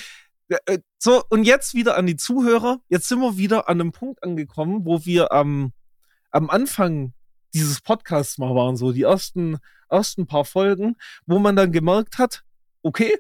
[0.47, 2.79] äh, so, und jetzt wieder an die Zuhörer.
[2.88, 5.73] Jetzt sind wir wieder an einem Punkt angekommen, wo wir am,
[6.29, 7.13] am Anfang
[7.53, 9.57] dieses Podcasts mal waren, so die ersten,
[9.89, 12.43] ersten paar Folgen, wo man dann gemerkt hat,
[12.83, 13.17] okay,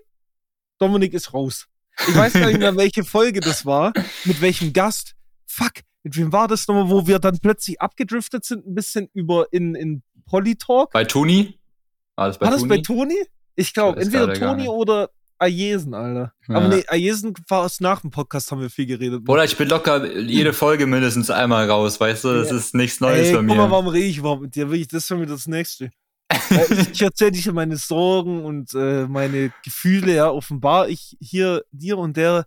[0.77, 1.67] Dominik ist raus.
[2.07, 3.93] Ich weiß gar nicht mehr, welche Folge das war,
[4.25, 5.15] mit welchem Gast.
[5.45, 9.47] Fuck, mit wem war das nochmal, wo wir dann plötzlich abgedriftet sind, ein bisschen über
[9.51, 10.91] in, in Polytalk?
[10.91, 11.59] Bei Toni?
[12.15, 12.67] War das bei war Toni?
[12.67, 13.15] Das bei Toni?
[13.55, 16.33] Ich glaube, entweder Toni oder Ayesen, Alter.
[16.47, 16.55] Ja.
[16.55, 19.27] Aber nee, Ayesen war erst nach dem Podcast, haben wir viel geredet.
[19.27, 22.33] Oder ich bin locker jede Folge mindestens einmal raus, weißt du?
[22.33, 22.57] Das ja.
[22.57, 23.47] ist nichts Neues Ey, bei mir.
[23.47, 24.65] Guck mal, warum rede ich überhaupt mit dir?
[24.67, 25.89] Das ist schon wieder das Nächste.
[26.91, 32.17] ich erzähle dir meine Sorgen und äh, meine Gefühle, ja, offenbar ich hier, dir und
[32.17, 32.45] der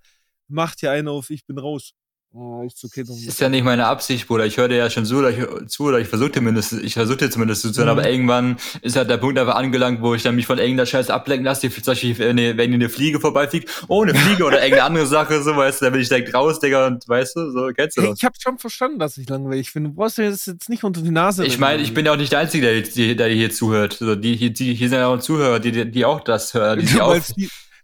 [0.49, 1.95] macht hier einer auf, ich bin raus.
[2.35, 4.47] Oh, ist, okay, ist ja nicht meine Absicht, Bruder.
[4.47, 7.19] Ich höre dir ja schon zu, oder ich, zu, oder ich versuche zumindest, ich versuche
[7.19, 7.99] dir zumindest zuzuhören, mhm.
[7.99, 11.11] aber irgendwann ist halt der Punkt einfach angelangt, wo ich dann mich von irgendeiner Scheiß
[11.11, 15.07] ablenken lasse, zum Beispiel, wenn, wenn eine Fliege vorbeifliegt, oh, eine Fliege oder irgendeine andere
[15.07, 17.99] Sache, so, weißt du, da bin ich direkt raus, Digga, und weißt du, so, kennst
[17.99, 18.17] du das?
[18.17, 19.91] Ich hab schon verstanden, dass ich langweilig finde.
[19.91, 21.45] Du brauchst dir das jetzt nicht unter die Nase.
[21.45, 23.99] Ich meine, ich bin ja auch nicht der Einzige, der, der, der hier zuhört.
[24.01, 26.87] So, die, hier, die, hier sind ja auch Zuhörer, die, die auch das hören, die
[26.87, 27.15] sich auch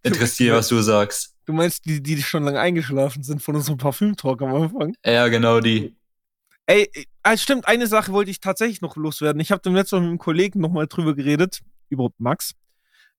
[0.02, 1.34] interessieren, was du sagst.
[1.48, 4.94] Du meinst die, die schon lange eingeschlafen sind von unserem Parfüm-Talk am Anfang?
[5.02, 5.96] Ja, genau die.
[6.66, 6.90] Ey,
[7.22, 9.40] also stimmt, eine Sache wollte ich tatsächlich noch loswerden.
[9.40, 12.52] Ich habe dem letzten Mal mit einem Kollegen nochmal drüber geredet, über Max.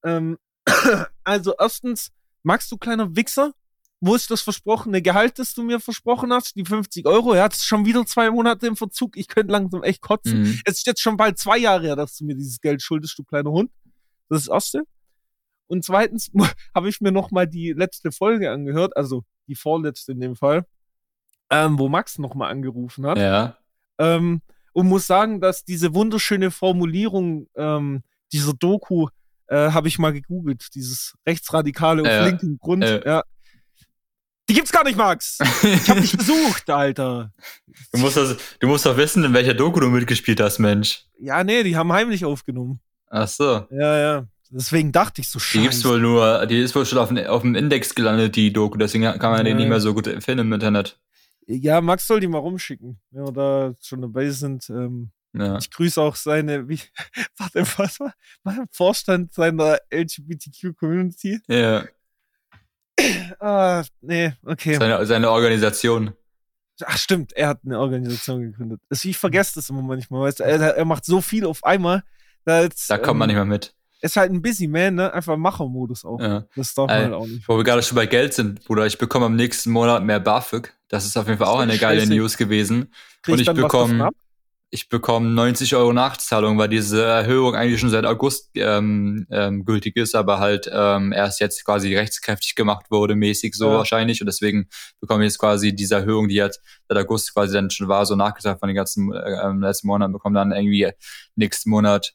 [0.03, 0.37] Ähm,
[1.23, 2.11] also erstens,
[2.43, 3.53] Max, du kleiner Wichser,
[3.99, 6.55] wo ist das versprochene Gehalt, das du mir versprochen hast?
[6.55, 9.17] Die 50 Euro, ja, das ist schon wieder zwei Monate im Verzug.
[9.17, 10.43] Ich könnte langsam echt kotzen.
[10.43, 10.61] Mhm.
[10.65, 13.23] Es ist jetzt schon bald zwei Jahre her, dass du mir dieses Geld schuldest, du
[13.23, 13.71] kleiner Hund.
[14.29, 14.83] Das ist das Erste.
[15.69, 16.31] Und zweitens
[16.75, 20.65] habe ich mir noch mal die letzte Folge angehört, also die vorletzte in dem Fall,
[21.49, 23.17] ähm, wo Max noch mal angerufen hat.
[23.17, 23.57] Ja.
[23.99, 24.41] Ähm,
[24.73, 29.07] und muss sagen, dass diese wunderschöne Formulierung ähm, dieser Doku
[29.47, 32.83] äh, habe ich mal gegoogelt, dieses rechtsradikale auf äh, linken Grund.
[32.83, 33.05] Äh.
[33.05, 33.23] Ja.
[34.47, 35.37] Die gibt's gar nicht, Max.
[35.63, 37.31] Ich habe dich besucht, Alter.
[37.91, 41.05] Du musst, das, du musst doch wissen, in welcher Doku du mitgespielt hast, Mensch.
[41.19, 42.79] Ja, nee, die haben heimlich aufgenommen.
[43.09, 43.67] Ach so.
[43.69, 44.27] Ja, ja.
[44.51, 45.57] Deswegen dachte ich so scheiße.
[45.57, 48.77] Die gibt's wohl nur, die ist wohl schon auf, auf dem Index gelandet, die Doku,
[48.77, 49.43] deswegen kann man ja.
[49.43, 50.99] den nicht mehr so gut finden im Internet.
[51.45, 54.69] Ja, Max soll die mal rumschicken, wenn wir da schon dabei sind.
[54.69, 55.57] Ähm, ja.
[55.57, 56.79] Ich grüße auch seine, wie,
[57.37, 61.41] warte, was war, war Vorstand seiner LGBTQ-Community?
[61.47, 61.85] Ja.
[63.39, 64.75] Ah, nee, okay.
[64.75, 66.11] Seine, seine Organisation.
[66.83, 68.81] Ach stimmt, er hat eine Organisation gegründet.
[68.89, 72.03] Ich vergesse das immer manchmal, weißt du, er, er macht so viel auf einmal.
[72.43, 75.13] Da, jetzt, da kommt man ähm, nicht mehr mit ist halt ein Busy Man, ne?
[75.13, 76.19] Einfach Machermodus auch.
[76.19, 76.45] Ja.
[76.55, 77.47] Das darf man halt auch nicht.
[77.47, 80.73] Wo wir gerade schon bei Geld sind, Bruder, ich bekomme am nächsten Monat mehr BAföG.
[80.87, 82.13] Das ist auf jeden Fall auch eine geile Scheiße.
[82.13, 82.93] News gewesen.
[83.21, 84.09] Krieg und ich bekomme
[84.71, 89.95] ich bekomme 90 Euro Nachzahlung, weil diese Erhöhung eigentlich schon seit August ähm, ähm, gültig
[89.95, 93.77] ist, aber halt ähm, erst jetzt quasi rechtskräftig gemacht wurde, mäßig so ja.
[93.77, 94.21] wahrscheinlich.
[94.21, 94.67] Und deswegen
[94.99, 98.15] bekomme ich jetzt quasi diese Erhöhung, die jetzt seit August quasi dann schon war, so
[98.15, 100.91] nachgesagt von den ganzen äh, letzten Monaten, bekomme dann irgendwie
[101.35, 102.13] nächsten Monat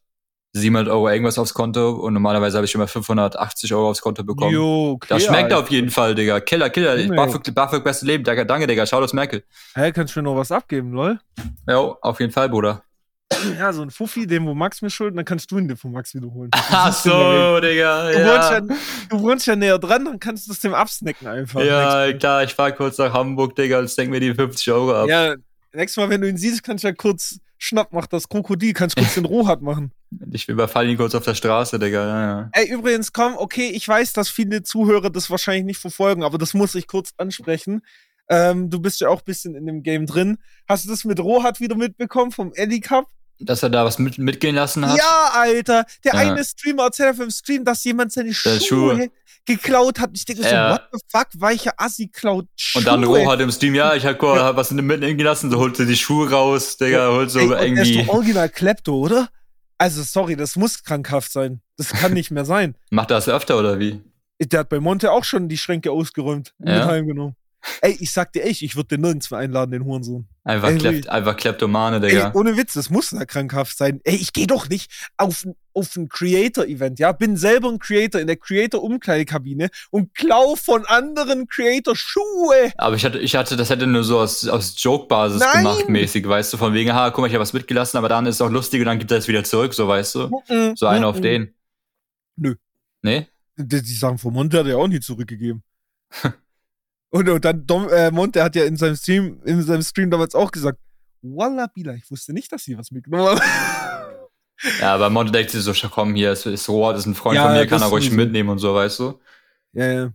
[0.57, 4.53] 700 Euro irgendwas aufs Konto und normalerweise habe ich immer 580 Euro aufs Konto bekommen.
[4.53, 5.59] Jo, okay, das schmeckt Alter.
[5.59, 6.41] auf jeden Fall, Digga.
[6.41, 6.97] Killer, Killer.
[6.97, 7.09] Nee.
[7.09, 8.23] BAföG, BAföG, beste Leben.
[8.23, 8.87] Danke, danke Digga.
[8.87, 9.41] Schau das Merkel.
[9.75, 11.19] Hä, hey, kannst du mir noch was abgeben, lol?
[11.69, 12.83] Ja, auf jeden Fall, Bruder.
[13.59, 15.91] Ja, so ein Fuffi, den wo Max mir schulden, dann kannst du ihn den von
[15.91, 16.51] Max wiederholen.
[16.71, 18.13] Ach so, Digga.
[18.13, 18.27] Du, ja.
[18.27, 18.61] Wohnst ja,
[19.11, 21.63] du wohnst ja näher dran, dann kannst du es dem absnacken einfach.
[21.63, 25.09] Ja, klar, ich fahr kurz nach Hamburg, Digga, und steck mir die 50 Euro ab.
[25.09, 25.35] Ja,
[25.73, 28.95] nächstes Mal, wenn du ihn siehst, kannst du ja kurz Schnapp, mach das Krokodil, kannst
[28.97, 29.93] kurz den Rohat machen.
[30.31, 32.07] Ich überfall ihn kurz auf der Straße, Digga.
[32.07, 32.51] Ja, ja.
[32.53, 36.55] Ey, übrigens, komm, okay, ich weiß, dass viele Zuhörer das wahrscheinlich nicht verfolgen, aber das
[36.55, 37.83] muss ich kurz ansprechen.
[38.29, 40.39] Ähm, du bist ja auch ein bisschen in dem Game drin.
[40.69, 43.09] Hast du das mit Rohat wieder mitbekommen vom Ellie Cup?
[43.41, 44.97] Dass er da was mit, mitgehen lassen hat?
[44.97, 45.85] Ja, Alter.
[46.05, 46.21] Der ja.
[46.21, 49.11] eine Streamer erzählt auf dem Stream, dass jemand seine Schuhe, Schuhe,
[49.47, 50.11] geklaut hat.
[50.15, 50.69] Ich denke ja.
[50.69, 52.81] so, what the fuck, weiche Assi klaut Schuhe.
[52.81, 54.57] Und dann Roh hat im Stream, ja, ich hab ja.
[54.57, 57.93] was mitnehmen lassen, so holt sie die Schuhe raus, Digga, holt so Ey, irgendwie.
[57.93, 59.29] Der ist doch original Klepto, oder?
[59.79, 61.61] Also, sorry, das muss krankhaft sein.
[61.77, 62.75] Das kann nicht mehr sein.
[62.91, 64.03] Macht er das öfter, oder wie?
[64.41, 66.79] Der hat bei Monte auch schon die Schränke ausgeräumt und ja.
[66.79, 67.37] mit heimgenommen.
[67.81, 70.29] Ey, ich sag dir echt, ich würde den nirgends mehr einladen, den Hurensohn.
[70.47, 72.27] Einfach, ey, Klept, einfach Kleptomane, Digga.
[72.27, 74.03] Ey, ohne Witz, das muss da krankhaft sein.
[74.05, 77.13] Ey, ich gehe doch nicht auf, auf ein Creator-Event, ja?
[77.13, 82.73] Bin selber ein Creator in der Creator-Umkleidekabine und klau von anderen Creator Schuhe.
[82.77, 86.53] Aber ich hatte, ich hatte, das hätte nur so aus, aus Joke-Basis gemacht, mäßig, weißt
[86.53, 86.59] du?
[86.59, 88.81] Von wegen, ha, guck mal, ich habe was mitgelassen, aber dann ist es auch lustig
[88.81, 90.29] und dann gibt er es wieder zurück, so, weißt du?
[90.29, 91.55] Mm -mm, so einer mm auf den.
[92.37, 92.55] Nö.
[93.01, 93.29] Nee?
[93.57, 95.63] Die, die Sachen von Monte hat er auch nie zurückgegeben.
[97.15, 100.35] Und, und dann Dom, äh, Monte hat ja in seinem Stream, in seinem Stream damals
[100.35, 100.81] auch gesagt,
[101.23, 103.41] Walla Bila, ich wusste nicht, dass sie was mitgenommen haben.
[104.81, 107.37] Ja, aber Monte denkt sich so, komm, hier ist, ist Rohr, das ist ein Freund
[107.37, 109.21] ja, von mir, kann er ruhig mitnehmen und so, weißt du?
[109.73, 110.13] Ja, ja.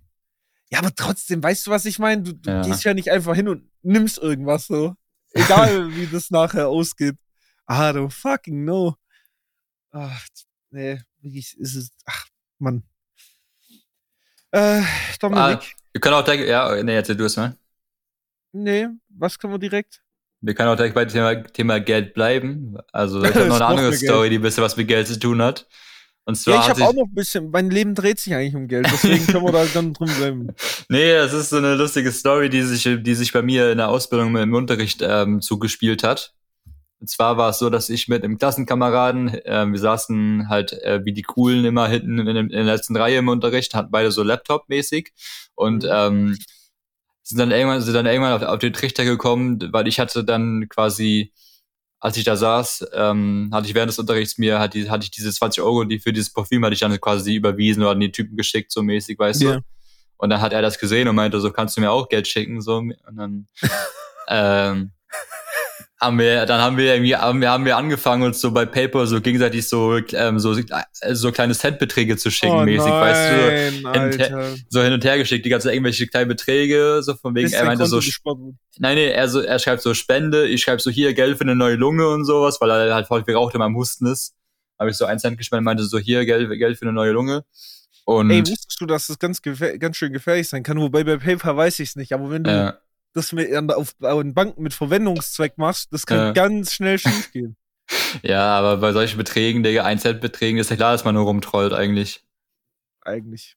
[0.71, 2.23] Ja, aber trotzdem, weißt du, was ich meine?
[2.23, 2.61] Du, du ja.
[2.61, 4.95] gehst ja nicht einfach hin und nimmst irgendwas so.
[5.33, 7.15] Egal, wie das nachher ausgeht.
[7.65, 8.95] Ah, du fucking no.
[9.91, 10.25] Ach,
[10.71, 11.91] nee, wie ist es.
[12.05, 12.25] Ach,
[12.57, 12.83] Mann.
[14.51, 14.81] Äh,
[15.19, 15.75] Dominik.
[15.99, 17.57] Wir können auch direkt, ja, nee, erzähl du es mal.
[18.53, 20.01] Nee, was können wir direkt?
[20.39, 22.77] Wir können auch direkt bei dem Thema, Thema Geld bleiben.
[22.93, 25.41] Also ich habe noch eine andere Story, die ein bisschen was mit Geld zu tun
[25.41, 25.67] hat.
[26.23, 28.69] Und zwar ja, ich habe auch noch ein bisschen, mein Leben dreht sich eigentlich um
[28.69, 30.47] Geld, deswegen können wir da dann drin bleiben.
[30.87, 33.89] Nee, das ist so eine lustige Story, die sich, die sich bei mir in der
[33.89, 36.33] Ausbildung im Unterricht ähm, zugespielt hat.
[36.99, 40.99] Und zwar war es so, dass ich mit einem Klassenkameraden, äh, wir saßen halt äh,
[41.05, 44.21] wie die Coolen immer hinten in, in, der letzten Reihe im Unterricht, hatten beide so
[44.21, 45.13] Laptop-mäßig
[45.55, 45.89] und mhm.
[45.91, 46.37] ähm,
[47.23, 50.67] sind dann irgendwann, sind dann irgendwann auf, auf den Trichter gekommen, weil ich hatte dann
[50.67, 51.31] quasi,
[52.01, 55.31] als ich da saß, ähm, hatte ich während des Unterrichts mir, hatte, hatte ich diese
[55.31, 58.35] 20 Euro, die für dieses Parfüm hatte ich dann quasi überwiesen oder an die Typen
[58.35, 59.55] geschickt, so mäßig, weißt yeah.
[59.57, 59.61] du.
[60.17, 62.61] Und dann hat er das gesehen und meinte so, kannst du mir auch Geld schicken,
[62.61, 62.77] so.
[62.77, 63.47] Und dann,
[64.27, 64.91] ähm,
[66.01, 69.05] haben wir, dann haben wir irgendwie, haben wir, haben wir angefangen, uns so bei Paper
[69.05, 70.63] so gegenseitig so, ähm, so, äh,
[71.13, 75.17] so kleine Centbeträge zu schicken, oh mäßig, nein, weißt du, hin, so hin und her
[75.17, 77.99] geschickt, die ganze irgendwelche kleinen Beträge, so von wegen, er meinte so,
[78.77, 81.55] nein, nee, er so, er schreibt so Spende, ich schreibe so hier Geld für eine
[81.55, 84.35] neue Lunge und sowas, weil er halt voll viel raucht in meinem Husten ist.
[84.79, 87.43] Habe ich so einen Cent gespendet, meinte so hier Geld, Geld für eine neue Lunge.
[88.05, 90.79] Und Ey, wusstest du, dass das ganz, ganz schön gefährlich sein kann?
[90.79, 92.77] Wobei bei PayPal weiß ich es nicht, aber wenn du ja
[93.13, 96.31] das mit, auf, auf Banken mit Verwendungszweck machst, das kann ja.
[96.31, 97.55] ganz schnell schief gehen.
[98.21, 101.25] ja, aber bei solchen Beträgen, Digga, 1 Cent Beträgen ist ja klar, dass man nur
[101.25, 102.23] rumtrollt eigentlich.
[103.01, 103.55] Eigentlich.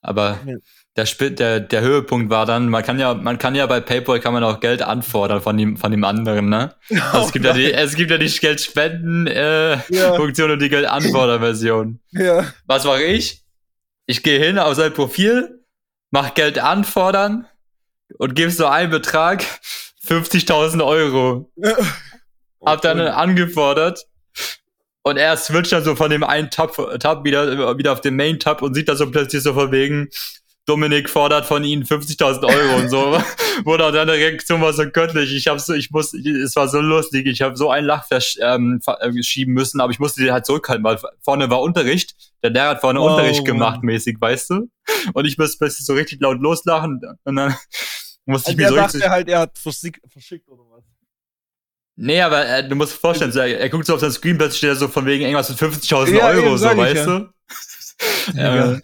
[0.00, 0.56] Aber ja.
[0.96, 4.32] der, der, der Höhepunkt war dann, man kann ja, man kann ja bei PayPal kann
[4.32, 6.74] man auch Geld anfordern von dem, von dem anderen, ne?
[6.90, 10.12] Oh, es, gibt ja die, es gibt ja die Geldspenden äh, ja.
[10.12, 12.00] Und die Geldanfordern-Version.
[12.10, 12.52] Ja.
[12.66, 13.42] Was mache ich?
[14.06, 15.64] Ich gehe hin auf sein Profil,
[16.10, 17.46] mach Geld anfordern,
[18.18, 19.44] und gibst so einen Betrag,
[20.06, 21.50] 50.000 Euro.
[22.64, 24.06] Hab dann angefordert
[25.02, 28.62] und er switcht dann so von dem einen Tab, Tab wieder, wieder auf den Main-Tab
[28.62, 30.08] und sieht da so plötzlich so von wegen,
[30.64, 33.20] Dominik fordert von ihnen 50.000 Euro und so.
[33.64, 35.34] Wurde auch deine Reaktion war so göttlich.
[35.34, 37.26] Ich habe so, ich muss, es war so lustig.
[37.26, 40.84] Ich habe so einen Lachflash ähm, äh, schieben müssen, aber ich musste den halt zurückhalten,
[40.84, 42.14] weil vorne war Unterricht.
[42.44, 44.68] Der Lehrer hat vorne oh, Unterricht gemacht, mäßig, weißt du?
[45.14, 47.56] Und ich musste plötzlich so richtig laut loslachen und dann
[48.26, 50.84] musste ich also mir so dachte halt, er hat verschickt oder was?
[51.96, 54.58] Nee, aber äh, du musst dir vorstellen, er, er guckt so auf sein Screen, plötzlich
[54.58, 57.28] steht er so von wegen irgendwas mit 50.000 ja, Euro, so, weißt ich, du?
[58.34, 58.78] Ja.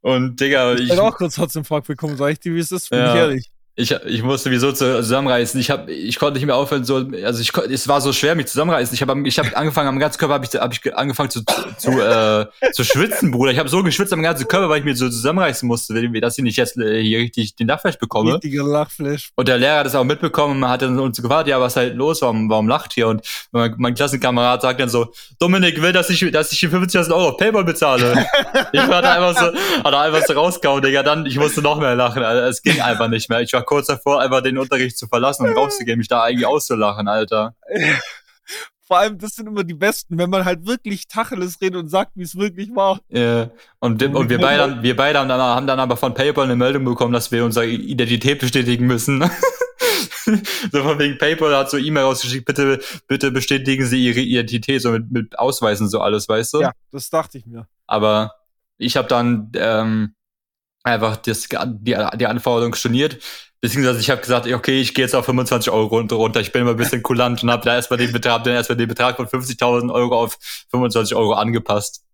[0.00, 0.82] Und Digga, ich.
[0.82, 2.88] Ich hab auch kurz trotzdem Frag bekommen, sag ich dir, wie ist das?
[2.88, 3.14] Bin ja.
[3.14, 3.53] ich ehrlich.
[3.76, 5.58] Ich, ich musste mich so zusammenreißen.
[5.60, 8.46] Ich hab, ich konnte nicht mehr aufhören, so, also ich es war so schwer, mich
[8.46, 8.94] zusammenreißen.
[8.94, 11.42] Ich habe ich hab angefangen, am ganzen Körper habe ich, hab ich angefangen zu,
[11.78, 13.50] zu, äh, zu schwitzen, Bruder.
[13.50, 16.44] Ich habe so geschwitzt am ganzen Körper, weil ich mir so zusammenreißen musste, dass ich
[16.44, 18.34] nicht jetzt äh, hier richtig den Lachflash bekomme.
[18.34, 19.30] Richtiger Lachflash.
[19.34, 22.22] Und der Lehrer hat das auch mitbekommen hat dann uns gefragt, ja, was halt los,
[22.22, 23.08] warum, warum lacht hier?
[23.08, 27.10] Und mein, mein Klassenkamerad sagt dann so, Dominik will, dass ich, dass ich hier 50.000
[27.10, 28.24] Euro auf Paypal bezahle.
[28.72, 31.02] ich war da einfach so, hat einfach so rausgehauen, Digga.
[31.02, 32.46] Dann, ich musste noch mehr lachen, Alter.
[32.46, 33.40] Es ging einfach nicht mehr.
[33.40, 37.08] Ich war kurz davor, einfach den Unterricht zu verlassen und rauszugehen, mich da eigentlich auszulachen,
[37.08, 37.54] Alter.
[38.86, 42.12] Vor allem, das sind immer die Besten, wenn man halt wirklich Tacheles redet und sagt,
[42.16, 43.00] wie es wirklich war.
[43.08, 43.20] Ja.
[43.20, 43.50] Yeah.
[43.80, 46.54] Und, und, und wir, beide, wir beide haben dann, haben dann aber von PayPal eine
[46.54, 49.24] Meldung bekommen, dass wir unsere Identität bestätigen müssen.
[50.24, 54.90] so von wegen PayPal hat so E-Mail rausgeschickt, bitte, bitte bestätigen Sie Ihre Identität, so
[54.90, 56.60] mit, mit Ausweisen so alles, weißt du?
[56.60, 57.66] Ja, das dachte ich mir.
[57.86, 58.34] Aber
[58.76, 60.14] ich habe dann ähm,
[60.82, 63.18] einfach das, die, die Anforderung storniert.
[63.64, 66.38] Beziehungsweise ich habe gesagt, okay, ich gehe jetzt auf 25 Euro runter.
[66.38, 68.88] Ich bin immer ein bisschen kulant und habe da erstmal den Betrag, dann erstmal den
[68.88, 70.36] Betrag von 50.000 Euro auf
[70.70, 72.04] 25 Euro angepasst.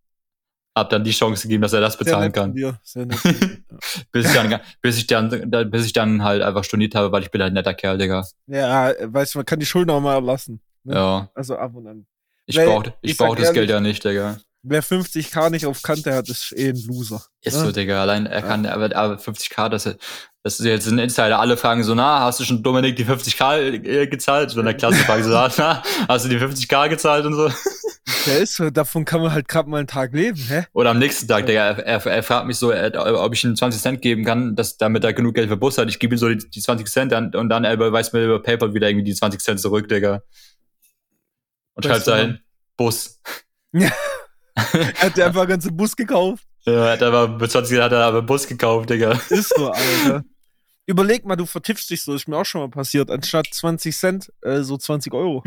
[0.76, 2.54] Hab dann die Chance gegeben, dass er das bezahlen kann.
[4.12, 7.32] bis, ich dann, bis, ich dann, bis ich dann halt einfach storniert habe, weil ich
[7.32, 8.24] bin halt ein netter Kerl, Digga.
[8.46, 10.60] Ja, weißt du, man kann die Schulden auch mal erlassen.
[10.84, 10.94] Ne?
[10.94, 11.30] Ja.
[11.34, 12.06] Also ab und an.
[12.46, 14.38] Ich brauche ich, ich brauch das ehrlich, Geld ja nicht, Digga.
[14.62, 17.24] Wer 50k nicht auf Kante hat, ist eh ein Loser.
[17.40, 17.64] Ist ne?
[17.64, 18.02] so, Digga.
[18.02, 19.84] Allein er kann, aber, aber 50k, das,
[20.42, 21.38] das ist jetzt ein Insider.
[21.38, 24.50] Alle fragen so, na, hast du schon Dominik die 50k äh, gezahlt?
[24.50, 27.50] So in der Klasse fragen so, na, hast du die 50k gezahlt und so?
[28.26, 30.66] Der ist so, davon kann man halt gerade mal einen Tag leben, hä?
[30.74, 33.80] Oder am nächsten Tag, Digga, er, er, er fragt mich so, ob ich ihm 20
[33.80, 35.88] Cent geben kann, dass, damit er genug Geld für Bus hat.
[35.88, 38.42] Ich gebe ihm so die, die 20 Cent dann, und dann er überweist mir über
[38.42, 40.22] PayPal wieder irgendwie die 20 Cent zurück, Digga.
[41.72, 42.40] Und schreibt sein
[42.76, 43.20] Bus.
[43.72, 43.90] Ja.
[44.72, 46.44] er hat einfach einen ganzen Bus gekauft.
[46.64, 49.12] Ja, er hat aber mit 20 hat er aber einen Bus gekauft, Digga.
[49.30, 50.24] Ist so, Alter.
[50.86, 53.10] Überleg mal, du vertippst dich so, ist mir auch schon mal passiert.
[53.10, 55.44] Anstatt 20 Cent, äh, so 20 Euro.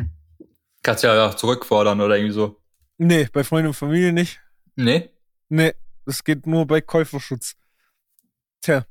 [0.82, 2.62] Kannst ja auch zurückfordern oder irgendwie so.
[2.97, 4.39] Nee, bei Freunden und Familie nicht.
[4.76, 5.10] Nee?
[5.49, 5.73] Nee,
[6.06, 7.56] das geht nur bei Käuferschutz.
[8.62, 8.86] Tja.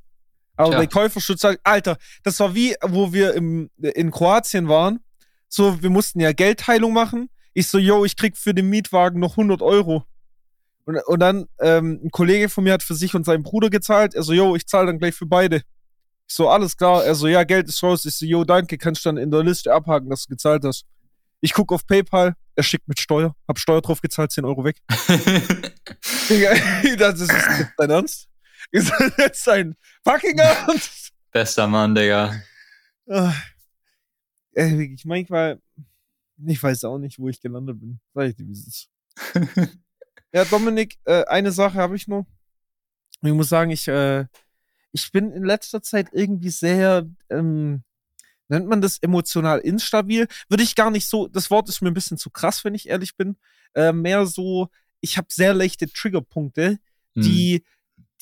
[0.57, 0.79] Aber Tja.
[0.79, 5.01] bei Käuferschutz, Alter, das war wie, wo wir im, in Kroatien waren.
[5.49, 7.31] So, wir mussten ja Geldteilung machen.
[7.55, 10.05] Ich so, yo, ich krieg für den Mietwagen noch 100 Euro.
[10.85, 14.15] Und, und dann, ähm, ein Kollege von mir hat für sich und seinen Bruder gezahlt.
[14.15, 15.63] Er so, yo, ich zahle dann gleich für beide.
[16.27, 17.05] Ich so, alles klar.
[17.05, 18.05] Er so, ja, Geld ist raus.
[18.05, 20.85] Ich so, yo, danke, kannst du dann in der Liste abhaken, dass du gezahlt hast.
[21.41, 24.77] Ich guck auf PayPal, er schickt mit Steuer, hab Steuer drauf gezahlt, 10 Euro weg.
[26.99, 27.33] das ist
[27.77, 28.29] dein Ernst?
[28.71, 31.13] Ist das jetzt dein fucking Ernst?
[31.31, 32.41] Bester Mann, Digga.
[34.55, 35.61] Ich manchmal,
[36.47, 38.01] ich weiß auch nicht, wo ich gelandet bin.
[38.15, 38.89] Sag ich dir, wie es ist.
[40.33, 42.27] ja, Dominik, äh, eine Sache habe ich noch.
[43.23, 44.25] Ich muss sagen, ich, äh,
[44.93, 47.83] ich bin in letzter Zeit irgendwie sehr, ähm,
[48.49, 50.27] nennt man das emotional instabil?
[50.49, 52.89] Würde ich gar nicht so, das Wort ist mir ein bisschen zu krass, wenn ich
[52.89, 53.37] ehrlich bin.
[53.75, 54.69] Äh, mehr so,
[55.01, 56.79] ich habe sehr leichte Triggerpunkte,
[57.15, 57.23] hm.
[57.23, 57.65] die,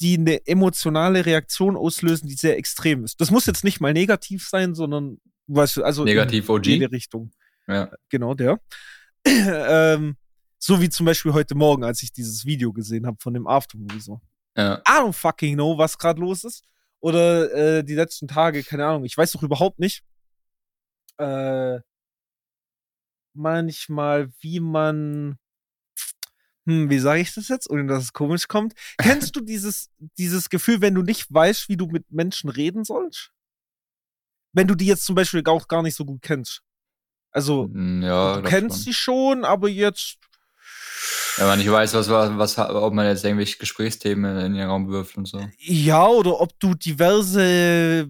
[0.00, 3.20] die eine emotionale Reaktion auslösen, die sehr extrem ist.
[3.20, 6.66] Das muss jetzt nicht mal negativ sein, sondern, weißt du, also negativ in, OG.
[6.66, 7.30] jede Richtung.
[7.66, 7.90] Ja.
[8.08, 8.60] Genau, der.
[9.24, 10.16] ähm,
[10.60, 14.00] so wie zum Beispiel heute Morgen, als ich dieses Video gesehen habe von dem Aftermovie
[14.00, 14.20] so.
[14.56, 14.78] Ja.
[14.86, 16.62] I don't fucking know, was gerade los ist.
[17.00, 19.04] Oder äh, die letzten Tage, keine Ahnung.
[19.04, 20.04] Ich weiß doch überhaupt nicht,
[21.16, 21.80] äh,
[23.34, 25.38] manchmal, wie man,
[26.66, 28.74] hm, wie sage ich das jetzt, ohne dass es komisch kommt?
[28.98, 33.32] Kennst du dieses, dieses Gefühl, wenn du nicht weißt, wie du mit Menschen reden sollst?
[34.52, 36.62] Wenn du die jetzt zum Beispiel auch gar nicht so gut kennst.
[37.30, 38.84] Also, hm, ja, du kennst schon.
[38.84, 40.18] sie schon, aber jetzt.
[41.40, 45.16] Wenn man nicht weiß, was, was, ob man jetzt irgendwelche Gesprächsthemen in den Raum wirft
[45.16, 45.40] und so.
[45.58, 48.06] Ja, oder ob du diverse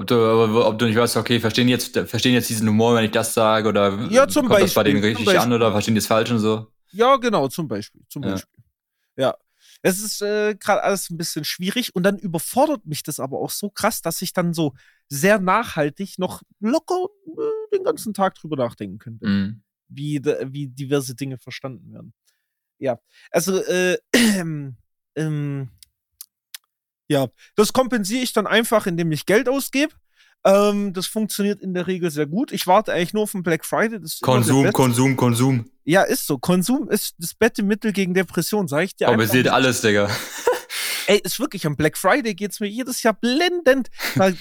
[0.00, 3.10] ob du, ob du nicht weißt, okay, verstehen jetzt, verstehen jetzt diesen Humor, wenn ich
[3.10, 5.98] das sage, oder ja, zum kommt Beispiel, das bei denen richtig an oder verstehen die
[5.98, 6.68] es falsch und so?
[6.90, 8.00] Ja, genau, zum Beispiel.
[8.08, 8.30] Zum ja.
[8.30, 8.64] Beispiel.
[9.16, 9.36] Ja.
[9.82, 13.50] Es ist äh, gerade alles ein bisschen schwierig und dann überfordert mich das aber auch
[13.50, 14.74] so krass, dass ich dann so
[15.08, 19.62] sehr nachhaltig noch locker äh, den ganzen Tag drüber nachdenken könnte, mhm.
[19.88, 22.14] wie, wie diverse Dinge verstanden werden.
[22.80, 22.98] Ja,
[23.30, 23.98] also äh,
[25.14, 25.70] ähm,
[27.08, 29.92] ja, das kompensiere ich dann einfach, indem ich Geld ausgebe.
[30.44, 32.50] Ähm, das funktioniert in der Regel sehr gut.
[32.52, 34.00] Ich warte eigentlich nur auf den Black Friday.
[34.22, 35.70] Konsum, Konsum, Konsum.
[35.84, 36.38] Ja, ist so.
[36.38, 39.06] Konsum ist das beste Mittel gegen Depression, sag ich dir.
[39.06, 40.08] Kompensiert alles, Digga.
[41.10, 43.90] Ey, ist wirklich, am Black Friday geht es mir jedes Jahr blendend.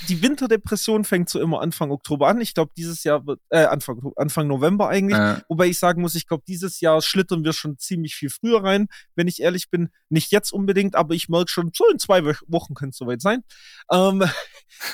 [0.08, 2.40] die Winterdepression fängt so immer Anfang Oktober an.
[2.42, 5.18] Ich glaube, dieses Jahr wird, äh, Anfang, Anfang November eigentlich.
[5.18, 5.42] Äh.
[5.50, 8.88] Wobei ich sagen muss, ich glaube, dieses Jahr schlittern wir schon ziemlich viel früher rein,
[9.16, 9.90] wenn ich ehrlich bin.
[10.10, 13.44] Nicht jetzt unbedingt, aber ich merke schon, so in zwei Wochen könnte es soweit sein.
[13.92, 14.24] Ähm,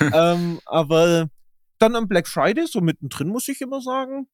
[0.00, 1.28] ähm, aber
[1.78, 4.28] dann am Black Friday, so mittendrin, muss ich immer sagen,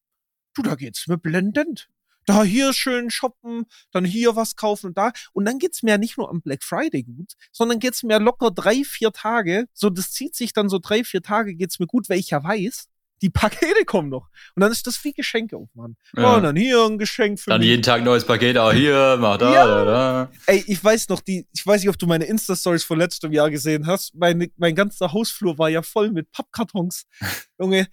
[0.55, 1.89] du, da geht's mir blendend
[2.25, 5.11] da hier schön shoppen, dann hier was kaufen und da.
[5.33, 8.83] Und dann geht's mir nicht nur am Black Friday gut, sondern geht's mir locker drei,
[8.83, 9.65] vier Tage.
[9.73, 12.43] So, das zieht sich dann so drei, vier Tage geht's mir gut, weil ich ja
[12.43, 12.87] weiß,
[13.23, 14.27] die Pakete kommen noch.
[14.53, 15.95] Und dann ist das wie Geschenke aufmachen.
[16.15, 16.33] Ja.
[16.33, 17.69] Oh, und dann hier ein Geschenk für Dann mich.
[17.69, 19.65] jeden Tag neues Paket, auch hier, mach da, ja.
[19.65, 20.31] da, da.
[20.45, 23.49] Ey, ich weiß noch, die, ich weiß nicht, ob du meine Insta-Stories von letztem Jahr
[23.49, 24.13] gesehen hast.
[24.13, 27.05] Mein, mein ganzer Hausflur war ja voll mit Pappkartons.
[27.59, 27.87] Junge,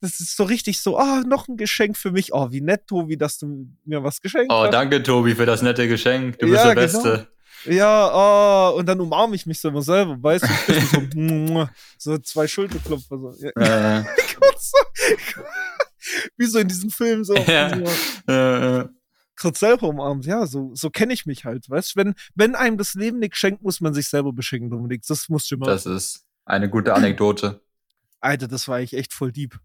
[0.00, 2.32] das ist so richtig so, ah, oh, noch ein Geschenk für mich.
[2.32, 4.68] Oh, wie nett, Tobi, dass du mir was geschenkt oh, hast.
[4.68, 6.38] Oh, danke, Tobi, für das nette Geschenk.
[6.38, 7.02] Du bist ja, der genau.
[7.02, 7.28] Beste.
[7.64, 11.10] Ja, oh, und dann umarme ich mich so immer selber, weißt du?
[11.16, 11.68] so,
[11.98, 13.18] so zwei Schulterklopfer.
[13.18, 13.34] So.
[13.56, 14.00] Ja.
[14.00, 14.04] Äh.
[16.36, 17.34] Wie so in diesem Film so.
[17.34, 17.70] Ja.
[17.70, 18.32] so.
[18.32, 18.88] Äh.
[19.38, 22.00] Kurz selber umarmt, ja, so, so kenne ich mich halt, weißt du?
[22.00, 25.02] Wenn, wenn einem das Leben nichts schenkt, muss man sich selber beschenken, Dominik.
[25.06, 25.66] Das musst du immer.
[25.66, 27.60] Das ist eine gute Anekdote.
[28.20, 29.58] Alter, das war ich echt voll deep.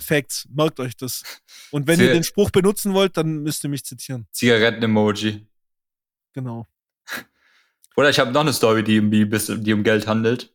[0.00, 1.22] Facts, merkt euch das.
[1.70, 4.26] Und wenn Sie ihr den Spruch benutzen wollt, dann müsst ihr mich zitieren.
[4.32, 5.46] Zigaretten-Emoji.
[6.32, 6.66] Genau.
[7.96, 10.52] Oder ich habe noch eine Story, die, die, um Geld handelt.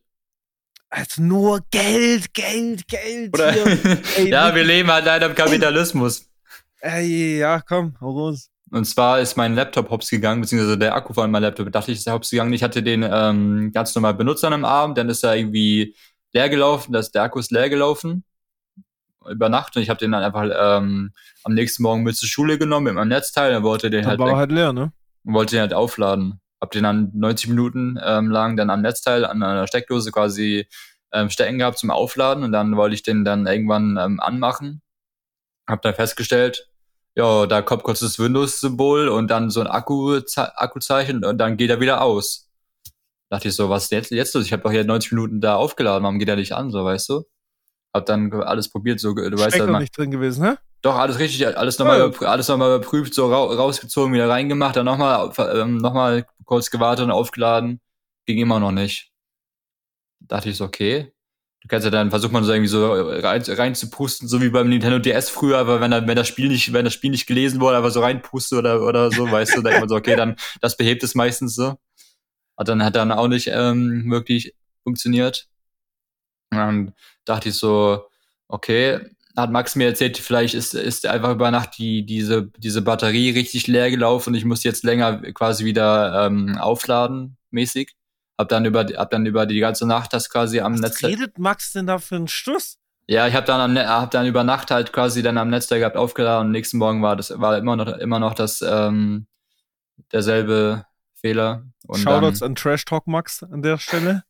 [0.88, 3.34] Also nur Geld, Geld, Geld.
[3.34, 3.54] Oder
[4.16, 6.28] Ey, ja, wir leben halt leider im Kapitalismus.
[6.80, 8.50] Ey, ja, komm, hau raus.
[8.72, 11.98] Und zwar ist mein Laptop hops gegangen, beziehungsweise der Akku von meinem Laptop, dachte ich,
[11.98, 12.52] ist hops gegangen.
[12.52, 15.94] Ich hatte den ähm, ganz normal benutzt an einem Abend, dann ist er irgendwie
[16.32, 18.24] leer gelaufen, das, der Akku ist leer gelaufen
[19.28, 21.12] über Nacht und ich habe den dann einfach ähm,
[21.44, 23.52] am nächsten Morgen mit zur Schule genommen mit meinem Netzteil.
[23.52, 24.20] Dann wollte den dann halt.
[24.20, 24.92] War halt leer, ne?
[25.24, 26.40] Wollte den halt aufladen.
[26.60, 30.66] Hab den dann 90 Minuten ähm, lang dann am Netzteil an einer Steckdose quasi
[31.12, 34.82] ähm, stecken gehabt zum Aufladen und dann wollte ich den dann irgendwann ähm, anmachen.
[35.68, 36.68] Hab dann festgestellt,
[37.16, 41.70] ja, da kommt kurz das Windows-Symbol und dann so ein Akku Akkuzeichen und dann geht
[41.70, 42.50] er wieder aus.
[43.30, 44.46] Dachte ich so, was ist jetzt, jetzt los?
[44.46, 47.08] Ich habe doch hier 90 Minuten da aufgeladen, warum geht er nicht an, so weißt
[47.08, 47.24] du?
[47.92, 49.64] Hab dann alles probiert, so, du weißt ja.
[49.64, 50.58] Stecker nicht drin gewesen, ne?
[50.82, 52.26] Doch, alles richtig, alles nochmal, ja.
[52.26, 57.10] alles nochmal überprüft, so ra rausgezogen, wieder reingemacht, dann nochmal, ähm, nochmal kurz gewartet und
[57.10, 57.80] aufgeladen.
[58.26, 59.12] Ging immer noch nicht.
[60.20, 61.12] Da dachte ich so, okay.
[61.62, 64.98] Du kannst ja dann, versucht man so irgendwie so rein, reinzupusten, so wie beim Nintendo
[64.98, 67.90] DS früher, aber wenn, wenn das Spiel nicht, wenn das Spiel nicht gelesen wurde, aber
[67.90, 71.14] so reinpuste oder, oder so, weißt du, dann man so, okay, dann, das behebt es
[71.14, 71.76] meistens so.
[72.56, 75.48] Hat dann, hat dann auch nicht, ähm, wirklich funktioniert.
[76.50, 76.94] Und
[77.30, 78.04] dachte ich so,
[78.48, 79.00] okay,
[79.36, 83.66] hat Max mir erzählt, vielleicht ist, ist einfach über Nacht die, diese, diese Batterie richtig
[83.66, 87.96] leer gelaufen und ich muss jetzt länger quasi wieder ähm, aufladen, mäßig.
[88.36, 91.12] Hab dann über, hab dann über die ganze Nacht das quasi am Was Netzteil.
[91.12, 92.78] Was redet Max denn da für einen Stuss?
[93.06, 95.96] Ja, ich habe dann am, hab dann über Nacht halt quasi dann am Netzteil gehabt
[95.96, 99.26] aufgeladen und nächsten Morgen war das war immer noch immer noch das ähm,
[100.12, 101.64] derselbe Fehler.
[101.86, 104.24] Und Shoutouts an Trash Talk Max an der Stelle.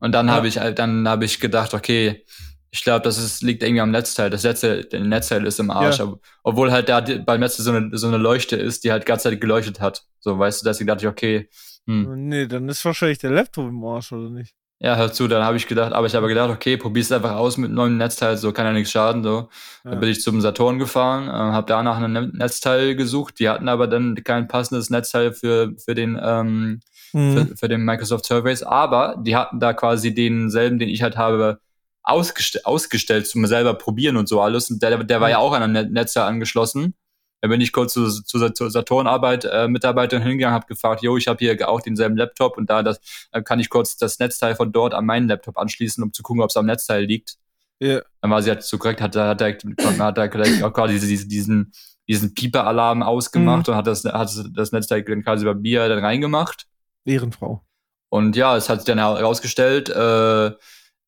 [0.00, 0.34] Und dann ja.
[0.34, 2.24] habe ich halt, dann habe ich gedacht, okay,
[2.70, 4.28] ich glaube, das ist, liegt irgendwie am Netzteil.
[4.28, 5.98] Das Netzteil, der Netzteil ist im Arsch.
[5.98, 6.12] Ja.
[6.42, 9.30] Obwohl halt da beim Netzteil so eine, so eine Leuchte ist, die halt die ganze
[9.30, 10.04] Zeit geleuchtet hat.
[10.20, 11.48] So, weißt du, deswegen dachte ich, okay.
[11.86, 12.28] Hm.
[12.28, 14.54] Nee, dann ist wahrscheinlich der Laptop im Arsch, oder nicht?
[14.78, 17.56] Ja, hör zu, dann habe ich gedacht, aber ich habe gedacht, okay, probier's einfach aus
[17.56, 19.48] mit neuen Netzteil, so kann ja nichts schaden, so.
[19.84, 19.92] Ja.
[19.92, 23.86] Dann bin ich zum Saturn gefahren, äh, habe danach ein Netzteil gesucht, die hatten aber
[23.86, 26.80] dann kein passendes Netzteil für, für den, ähm,
[27.12, 27.48] mhm.
[27.48, 31.60] für, für, den Microsoft Surveys, aber die hatten da quasi denselben, den ich halt habe,
[32.02, 34.70] ausgest ausgestellt zum selber probieren und so alles.
[34.70, 36.94] Und der, der war ja auch an ein Netzteil angeschlossen.
[37.42, 41.28] Da bin ich kurz zu, zu, zur Saturnarbeit äh, Mitarbeiterin hingegangen, habe gefragt, jo, ich
[41.28, 42.98] habe hier auch denselben Laptop und da das,
[43.32, 46.42] äh, kann ich kurz das Netzteil von dort an meinen Laptop anschließen, um zu gucken,
[46.42, 47.36] ob es am Netzteil liegt.
[47.82, 48.02] Yeah.
[48.22, 49.64] Dann war sie halt so korrekt, hat, hat, hat,
[49.98, 51.72] hat er gleich auch quasi diesen, diesen,
[52.08, 53.72] diesen Pieper-Alarm ausgemacht mhm.
[53.72, 56.66] und hat das, hat das Netzteil dann quasi bei mir dann reingemacht.
[57.06, 57.62] Ehrenfrau.
[58.08, 60.52] Und ja, es hat sich dann herausgestellt, äh,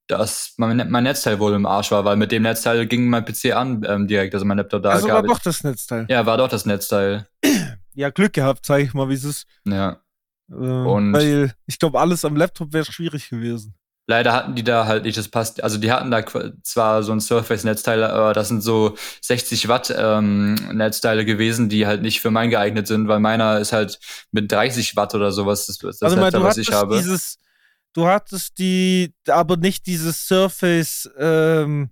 [0.08, 3.54] dass mein, mein Netzteil wohl im Arsch war, weil mit dem Netzteil ging mein PC
[3.54, 4.90] an ähm, direkt, also mein Laptop da.
[4.90, 6.06] Also war doch das Netzteil.
[6.08, 7.28] Ja, war doch das Netzteil.
[7.94, 9.46] Ja, Glück gehabt, zeig ich mal, wie es ist.
[9.64, 10.00] Ja.
[10.50, 13.74] Äh, und weil ich glaube, alles am Laptop wäre schwierig gewesen.
[14.10, 15.62] Leider hatten die da halt nicht das passt.
[15.62, 16.24] Also die hatten da
[16.62, 22.00] zwar so ein Surface-Netzteil, aber das sind so 60 Watt ähm, Netzteile gewesen, die halt
[22.00, 24.00] nicht für mein geeignet sind, weil meiner ist halt
[24.32, 25.66] mit 30 Watt oder sowas.
[25.66, 26.96] Das, das also Netzteil, was ich habe.
[26.96, 27.36] Dieses,
[27.92, 31.90] du hattest die, aber nicht dieses Surface, ähm,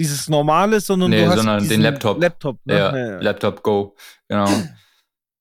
[0.00, 2.20] dieses normale, sondern nee, du hast sondern den Laptop.
[2.20, 2.76] Laptop, ne?
[2.76, 3.94] ja, ja, Laptop Go,
[4.26, 4.50] genau.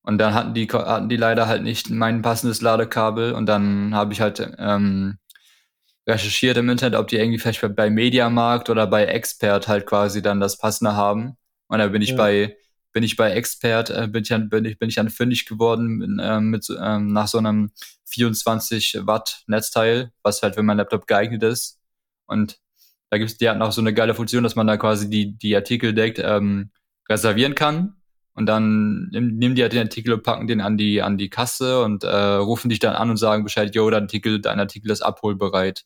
[0.03, 4.13] Und dann hatten die, hatten die leider halt nicht mein passendes Ladekabel und dann habe
[4.13, 5.17] ich halt ähm,
[6.08, 10.39] recherchiert im Internet, ob die irgendwie vielleicht bei Mediamarkt oder bei Expert halt quasi dann
[10.39, 11.38] das passende haben.
[11.68, 12.18] Und da bin ich ja.
[12.18, 12.58] bei
[12.93, 16.20] bin ich bei Expert, äh, bin, ich dann, bin, ich, bin ich dann fündig geworden
[16.20, 17.72] äh, mit, ähm, nach so einem
[18.06, 21.80] 24 Watt Netzteil, was halt für mein Laptop geeignet ist.
[22.26, 22.60] Und
[23.10, 25.56] da gibt's, die hatten auch so eine geile Funktion, dass man da quasi die, die
[25.56, 26.72] Artikel direkt ähm,
[27.10, 27.95] reservieren kann.
[28.34, 31.84] Und dann nehmen die halt den Artikel und packen den an die, an die Kasse
[31.84, 35.02] und äh, rufen dich dann an und sagen Bescheid, yo, dein Artikel, dein Artikel ist
[35.02, 35.84] abholbereit.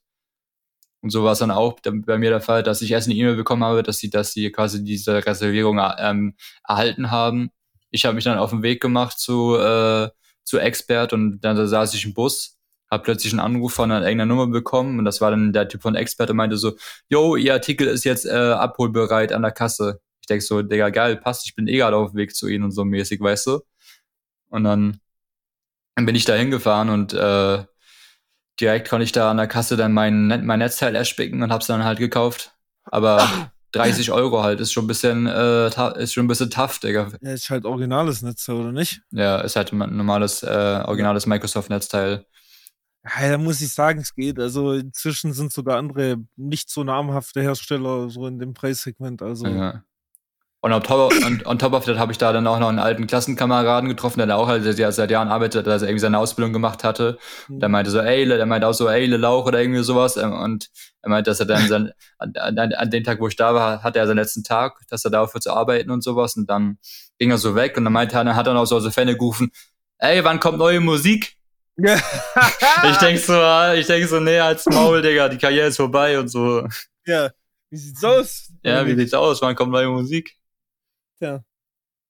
[1.06, 3.36] Und so war es dann auch bei mir der Fall, dass ich erst eine E-Mail
[3.36, 6.34] bekommen habe, dass sie, dass sie quasi diese Reservierung ähm,
[6.68, 7.52] erhalten haben.
[7.92, 10.10] Ich habe mich dann auf den Weg gemacht zu, äh,
[10.44, 12.58] zu Expert und dann da saß ich im Bus,
[12.90, 15.84] habe plötzlich einen Anruf von einer irgendeiner Nummer bekommen und das war dann der Typ
[15.84, 16.76] von Expert und meinte so,
[17.08, 20.02] yo, ihr Artikel ist jetzt äh, abholbereit an der Kasse.
[20.22, 22.64] Ich denk so, Digga, geil, passt, ich bin eh gerade auf dem Weg zu ihnen
[22.64, 23.60] und so mäßig, weißt du?
[24.50, 25.00] Und dann,
[25.94, 27.64] dann bin ich da hingefahren und äh,
[28.60, 31.84] direkt konnte ich da an der Kasse dann mein, mein Netzteil erspicken und hab's dann
[31.84, 32.54] halt gekauft.
[32.86, 33.28] Aber
[33.72, 35.68] 30 Euro halt ist schon ein bisschen, äh,
[36.02, 37.12] ist schon ein bisschen tough, Digga.
[37.22, 39.02] Ja, ist halt originales Netzteil, oder nicht?
[39.12, 42.26] Ja, ist halt ein normales, äh, originales Microsoft-Netzteil.
[43.04, 44.40] Ja, da muss ich sagen, es geht.
[44.40, 49.22] Also inzwischen sind sogar andere nicht so namhafte Hersteller so in dem Preissegment.
[49.22, 49.84] Also ja.
[50.66, 52.80] Und on top, on, on top of that habe ich da dann auch noch einen
[52.80, 56.54] alten Klassenkameraden getroffen, der da auch halt der seit Jahren arbeitet, der irgendwie seine Ausbildung
[56.54, 57.20] gemacht hatte.
[57.48, 57.60] Mhm.
[57.60, 60.18] Der meinte so, ey, der meinte auch so, ey, Le Lauch oder irgendwie sowas.
[60.18, 60.72] Ähm, und
[61.04, 63.84] er meinte, dass er dann sein, an, an, an dem Tag, wo ich da war,
[63.84, 66.36] hatte er seinen letzten Tag, dass er da aufhört zu arbeiten und sowas.
[66.36, 66.80] Und dann
[67.20, 69.16] ging er so weg und dann meinte er, dann hat er noch so aus Fälle
[69.16, 69.52] gerufen,
[70.00, 71.38] ey, wann kommt neue Musik?
[71.78, 73.40] ich denk so,
[73.76, 76.68] ich denk so, nee, als Maul, Digga, die Karriere ist vorbei und so.
[77.06, 77.30] Ja,
[77.70, 78.52] wie sieht's aus?
[78.64, 79.44] Ja, wie sieht's aus?
[79.44, 80.36] Wann kommt neue Musik?
[81.18, 81.44] Tja.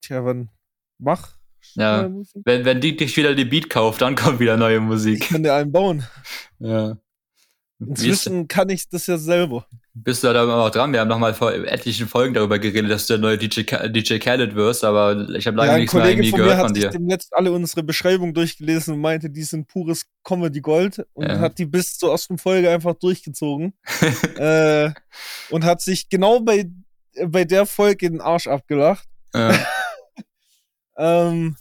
[0.02, 0.50] Tja, wann
[0.98, 1.38] mach.
[1.74, 2.10] Ja.
[2.44, 5.24] Wenn, wenn die dich wieder die Beat kauft, dann kommt wieder neue Musik.
[5.24, 6.04] Ich kann dir einen bauen.
[6.60, 6.98] Ja.
[7.80, 9.68] Inzwischen kann ich das ja selber.
[9.94, 10.94] Bist du da immer noch dran?
[10.94, 14.18] Wir haben noch mal vor etlichen Folgen darüber geredet, dass du der neue DJ, DJ
[14.18, 16.80] Khaled wirst, aber ich habe lange ja, nichts mehr irgendwie von gehört von dir.
[16.80, 21.28] Ich habe demnächst alle unsere Beschreibungen durchgelesen und meinte, die sind pures Comedy Gold und
[21.28, 21.40] ja.
[21.40, 23.74] hat die bis zur ersten Folge einfach durchgezogen.
[24.38, 24.92] äh,
[25.50, 26.70] und hat sich genau bei
[27.28, 29.08] bei der Folge den Arsch abgelacht.
[29.34, 29.66] Ja.
[30.98, 31.56] ähm,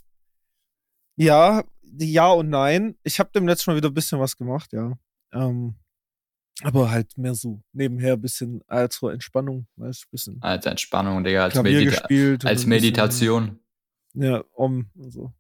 [1.17, 1.65] ja,
[1.99, 2.97] ja und nein.
[3.03, 4.93] Ich habe dem letzten Mal wieder ein bisschen was gemacht, ja.
[5.33, 5.77] Ähm,
[6.63, 10.43] aber halt mehr so nebenher ein bisschen als zur Entspannung, weißt du, bisschen.
[10.43, 13.61] Als Entspannung, Digga, als, Medita als Meditation.
[14.13, 15.33] Bisschen, ja, um, also.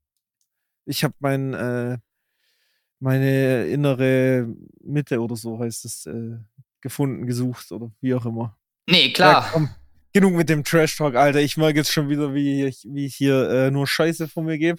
[0.86, 1.98] Ich habe mein, äh,
[2.98, 4.52] meine innere
[4.82, 6.36] Mitte oder so heißt es, äh,
[6.80, 8.58] gefunden, gesucht oder wie auch immer.
[8.86, 9.50] Nee, klar.
[9.54, 9.76] Ja,
[10.14, 11.40] genug mit dem Trash Talk, Alter.
[11.40, 14.56] Ich mag jetzt schon wieder, wie ich, wie ich hier äh, nur Scheiße von mir
[14.56, 14.78] gebe.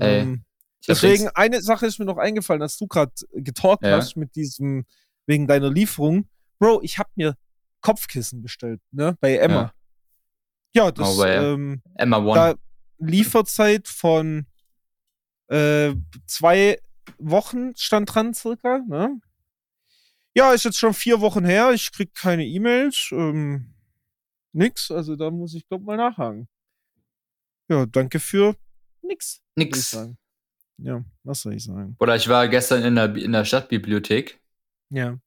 [0.00, 0.44] Ähm,
[0.86, 3.96] deswegen, eine Sache ist mir noch eingefallen, als du gerade getalkt ja.
[3.96, 4.86] hast mit diesem,
[5.26, 6.28] wegen deiner Lieferung.
[6.58, 7.36] Bro, ich habe mir
[7.80, 9.74] Kopfkissen bestellt, ne, bei Emma.
[10.74, 12.34] Ja, ja das, oh, ähm, Emma One.
[12.34, 12.54] Da
[12.98, 14.46] Lieferzeit von
[15.48, 15.92] äh,
[16.26, 16.78] zwei
[17.18, 19.20] Wochen stand dran, circa, ne?
[20.34, 21.72] Ja, ist jetzt schon vier Wochen her.
[21.72, 23.08] Ich krieg keine E-Mails.
[23.10, 23.74] Ähm,
[24.52, 24.90] nix.
[24.90, 26.48] Also da muss ich, glaube mal nachhaken.
[27.68, 28.56] Ja, danke für
[29.02, 29.40] nix.
[29.56, 29.96] Nix.
[30.78, 31.96] Ja, was soll ich sagen?
[32.00, 34.40] Oder ich war gestern in der, in der Stadtbibliothek.
[34.90, 35.18] Ja.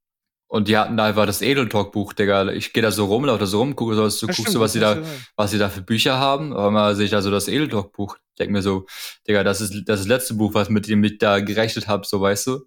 [0.47, 2.49] Und die hatten da einfach das Edeltalk-Buch, Digga.
[2.51, 4.73] Ich gehe da so rum, laufe da so rum, gucke so, du guckst so, was
[4.73, 5.01] sie da,
[5.35, 6.53] was sie da für Bücher haben.
[6.53, 8.17] Aber mal sehe ich da so das Edeltalk-Buch.
[8.17, 8.85] Ich denke mir so,
[9.27, 12.05] Digga, das ist das, ist das letzte Buch, was mit dem ich da gerechnet habe,
[12.05, 12.65] so weißt du.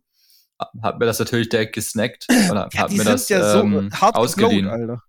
[0.82, 4.66] Hab mir das natürlich direkt gesnackt und hab, ja, mir das ja ähm, so ausgeliehen.
[4.66, 5.02] Alter.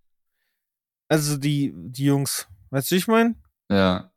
[1.10, 2.48] Also die, die Jungs.
[2.70, 3.36] Weißt du, ich meine?
[3.70, 4.12] Ja.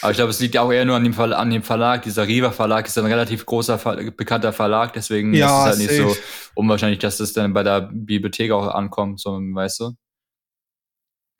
[0.00, 2.02] Aber ich glaube, es liegt auch eher nur an dem, Ver an dem Verlag.
[2.02, 6.06] Dieser Riva Verlag ist ein relativ großer, Ver bekannter Verlag, deswegen ja, ist es halt
[6.06, 6.22] nicht so
[6.54, 9.96] unwahrscheinlich, dass es dann bei der Bibliothek auch ankommt, so, weißt du?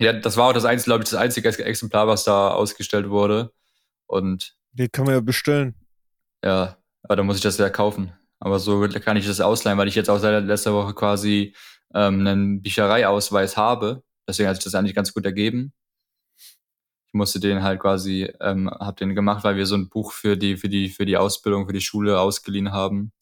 [0.00, 3.52] Ja, das war auch das einzige, glaube ich, das einzige Exemplar, was da ausgestellt wurde.
[4.06, 4.56] Und.
[4.72, 5.74] Den kann man ja bestellen.
[6.44, 8.12] Ja, aber dann muss ich das ja kaufen.
[8.38, 11.54] Aber so kann ich das ausleihen, weil ich jetzt auch seit letzter Woche quasi
[11.94, 15.72] ähm, einen Büchereiausweis habe Deswegen hat sich das eigentlich ganz gut ergeben.
[17.06, 20.36] Ich musste den halt quasi, ähm, hab den gemacht, weil wir so ein Buch für
[20.36, 23.12] die, für die, für die Ausbildung, für die Schule ausgeliehen haben.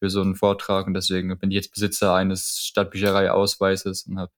[0.00, 0.86] Für so einen Vortrag.
[0.86, 4.32] Und deswegen bin ich jetzt Besitzer eines Stadtbücherei-Ausweises und habe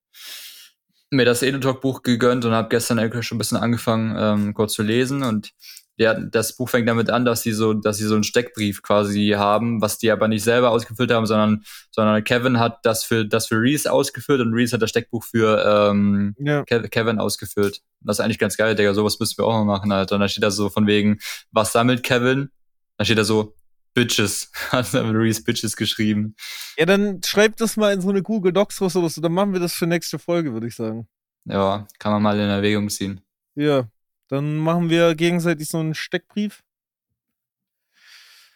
[1.11, 5.23] mir das Edeltalk-Buch gegönnt und habe gestern schon ein bisschen angefangen, ähm, kurz zu lesen.
[5.23, 5.53] Und
[6.01, 9.35] der, das Buch fängt damit an, dass sie so, dass sie so einen Steckbrief quasi
[9.37, 13.47] haben, was die aber nicht selber ausgefüllt haben, sondern, sondern Kevin hat das für, das
[13.47, 16.65] für Reese ausgefüllt und Reese hat das Steckbuch für ähm, ja.
[16.65, 17.83] Kevin ausgefüllt.
[18.01, 18.95] Das ist eigentlich ganz geil, Digga.
[18.95, 20.15] Sowas müssen wir auch mal machen, Alter.
[20.15, 21.19] Und da steht da so von wegen,
[21.51, 22.49] was sammelt Kevin?
[22.97, 23.55] Da steht da so,
[23.93, 24.51] Bitches.
[24.71, 26.35] Hat Reese Bitches geschrieben.
[26.79, 29.21] Ja, dann schreibt das mal in so eine Google Docs oder so.
[29.21, 31.07] Dann machen wir das für nächste Folge, würde ich sagen.
[31.45, 33.21] Ja, kann man mal in Erwägung ziehen.
[33.55, 33.87] Ja,
[34.31, 36.63] dann machen wir gegenseitig so einen Steckbrief.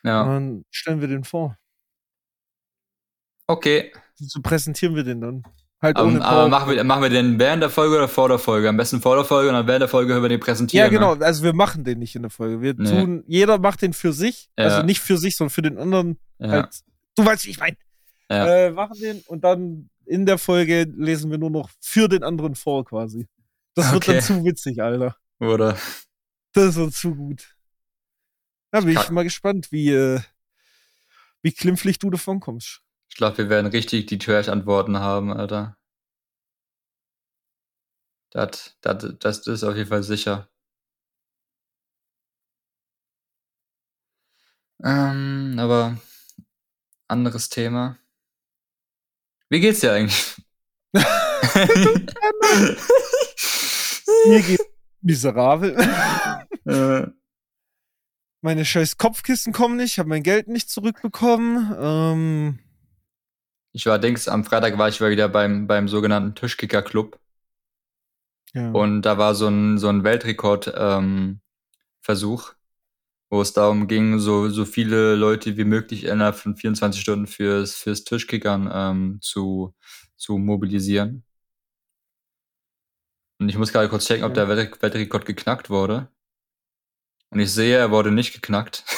[0.02, 0.22] Ja.
[0.22, 1.56] Und dann stellen wir den vor.
[3.46, 3.92] Okay.
[4.16, 5.42] So präsentieren wir den dann.
[5.82, 8.68] Halt um, aber machen wir, machen wir den während der Folge oder vor der Folge?
[8.70, 10.86] Am besten vor der Folge und dann während der Folge hören wir den präsentieren.
[10.86, 11.14] Ja, genau.
[11.14, 11.24] Ne?
[11.26, 12.62] Also wir machen den nicht in der Folge.
[12.62, 12.88] Wir nee.
[12.88, 14.48] tun, jeder macht den für sich.
[14.58, 14.64] Ja.
[14.64, 16.18] Also nicht für sich, sondern für den anderen.
[16.38, 16.48] Ja.
[16.48, 16.80] Halt,
[17.16, 17.76] du weißt, wie ich meine.
[18.30, 18.46] Ja.
[18.46, 22.54] Äh, machen den und dann in der Folge lesen wir nur noch für den anderen
[22.54, 23.26] vor quasi.
[23.74, 24.12] Das wird okay.
[24.14, 25.16] dann zu witzig, Alter.
[25.40, 25.78] Oder?
[26.52, 27.56] Das wird zu gut.
[28.70, 30.20] Da bin ich, ich mal gespannt, wie, äh,
[31.42, 32.82] wie klimpflich du davon kommst.
[33.08, 35.76] Ich glaube, wir werden richtig die Trash-Antworten haben, Alter.
[38.30, 40.50] Das, das, das ist auf jeden Fall sicher.
[44.82, 45.98] Ähm, aber
[47.06, 47.96] anderes Thema.
[49.48, 50.34] Wie geht's dir eigentlich?
[54.26, 54.63] Mir geht's
[55.04, 55.76] miserabel.
[56.66, 57.08] Äh.
[58.40, 61.76] Meine scheiß Kopfkissen kommen nicht, habe mein Geld nicht zurückbekommen.
[61.78, 62.58] Ähm,
[63.72, 67.20] ich war denkst, am Freitag war ich wieder beim, beim sogenannten Tischkicker-Club.
[68.54, 68.70] Ja.
[68.70, 72.54] Und da war so ein, so ein Weltrekord-Versuch, ähm,
[73.28, 77.74] wo es darum ging, so, so viele Leute wie möglich innerhalb von 24 Stunden fürs,
[77.74, 79.74] fürs Tischkickern ähm, zu,
[80.16, 81.24] zu mobilisieren.
[83.40, 86.08] Und ich muss gerade kurz checken, ob der Weltrekord geknackt wurde.
[87.30, 88.84] Und ich sehe, er wurde nicht geknackt.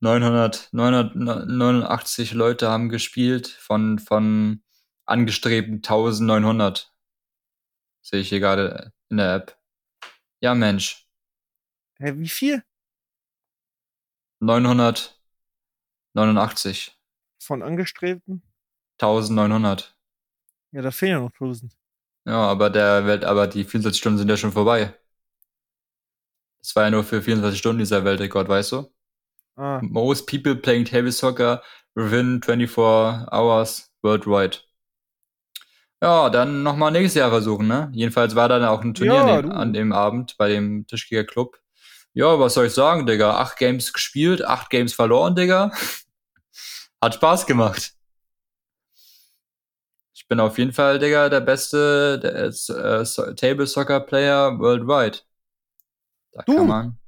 [0.00, 4.62] 900, 989 Leute haben gespielt von, von
[5.06, 6.92] angestrebten 1900.
[8.02, 9.58] Sehe ich hier gerade in der App.
[10.40, 11.08] Ja, Mensch.
[11.98, 12.62] Hä, wie viel?
[14.40, 16.98] 989.
[17.40, 18.42] Von angestrebten?
[19.00, 19.96] 1900.
[20.74, 21.72] Ja, da fehlen ja noch 1000.
[22.26, 24.92] Ja, aber der Welt, aber die 24 Stunden sind ja schon vorbei.
[26.60, 28.92] Das war ja nur für 24 Stunden dieser Weltrekord, weißt du?
[29.56, 29.80] Ah.
[29.82, 31.62] Most people playing table soccer
[31.94, 34.58] within 24 hours worldwide.
[36.02, 37.90] Ja, dann nochmal nächstes Jahr versuchen, ne?
[37.92, 41.24] Jedenfalls war da auch ein Turnier ja, an, dem, an, dem, Abend bei dem Tischkicker
[41.24, 41.60] Club.
[42.14, 43.36] Ja, was soll ich sagen, Digga?
[43.38, 45.70] Acht Games gespielt, acht Games verloren, Digga.
[47.00, 47.94] Hat Spaß gemacht.
[50.14, 55.18] Ich bin auf jeden Fall, Digga, der beste der ist, äh, Table Soccer Player worldwide.
[56.32, 56.56] Da du.
[56.56, 56.98] kann man.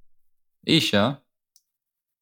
[0.63, 1.23] Ich, ja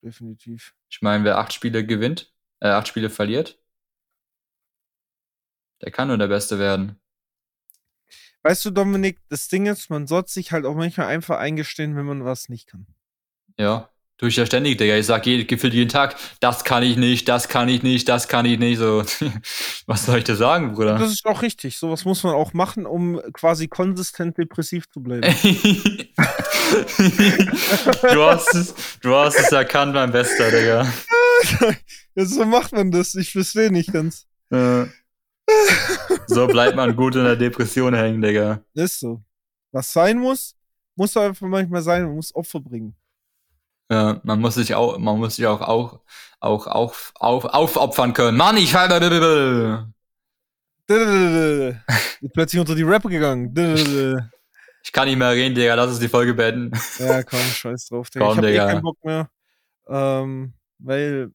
[0.05, 0.75] definitiv.
[0.89, 3.59] Ich meine, wer acht Spiele gewinnt, äh, acht Spiele verliert,
[5.81, 7.01] der kann nur der Beste werden.
[8.43, 12.05] Weißt du, Dominik, das Ding ist, man sollte sich halt auch manchmal einfach eingestehen, wenn
[12.05, 12.87] man was nicht kann.
[13.59, 13.91] Ja,
[14.23, 14.97] ich ja ständig, Digga.
[14.97, 18.29] Ich sag je, gefühlt jeden Tag, das kann ich nicht, das kann ich nicht, das
[18.29, 18.79] kann ich nicht.
[18.79, 19.03] So,
[19.87, 20.99] was soll ich dir sagen, Bruder?
[20.99, 21.77] Das ist auch richtig.
[21.79, 25.23] Sowas muss man auch machen, um quasi konsistent depressiv zu bleiben.
[28.03, 30.87] du, hast es, du hast es erkannt, mein Bester, Digga.
[32.17, 33.17] Ja, so macht man das.
[33.17, 34.29] Ich verstehe nicht ganz.
[36.29, 38.61] So bleibt man gut in der Depression hängen, Digga.
[38.73, 39.21] Ist so.
[39.73, 40.55] Was sein muss,
[40.95, 42.05] muss einfach manchmal sein.
[42.05, 42.95] Man muss Opfer bringen.
[43.95, 46.01] Ja, man muss sich auch, man muss sich auch, auch,
[46.41, 48.37] auch, auch auf, aufopfern können.
[48.37, 49.87] Mann, ich halte.
[52.33, 53.55] Plötzlich unter die Rapper gegangen.
[54.83, 55.75] Ich kann nicht mehr reden, Digga.
[55.75, 56.77] Lass uns die Folge beenden.
[56.99, 58.27] Ja, komm, scheiß drauf, Digga.
[58.27, 58.65] Komm, ich hab Digga.
[58.65, 59.31] eh keinen Bock mehr.
[59.87, 61.31] Ähm, weil,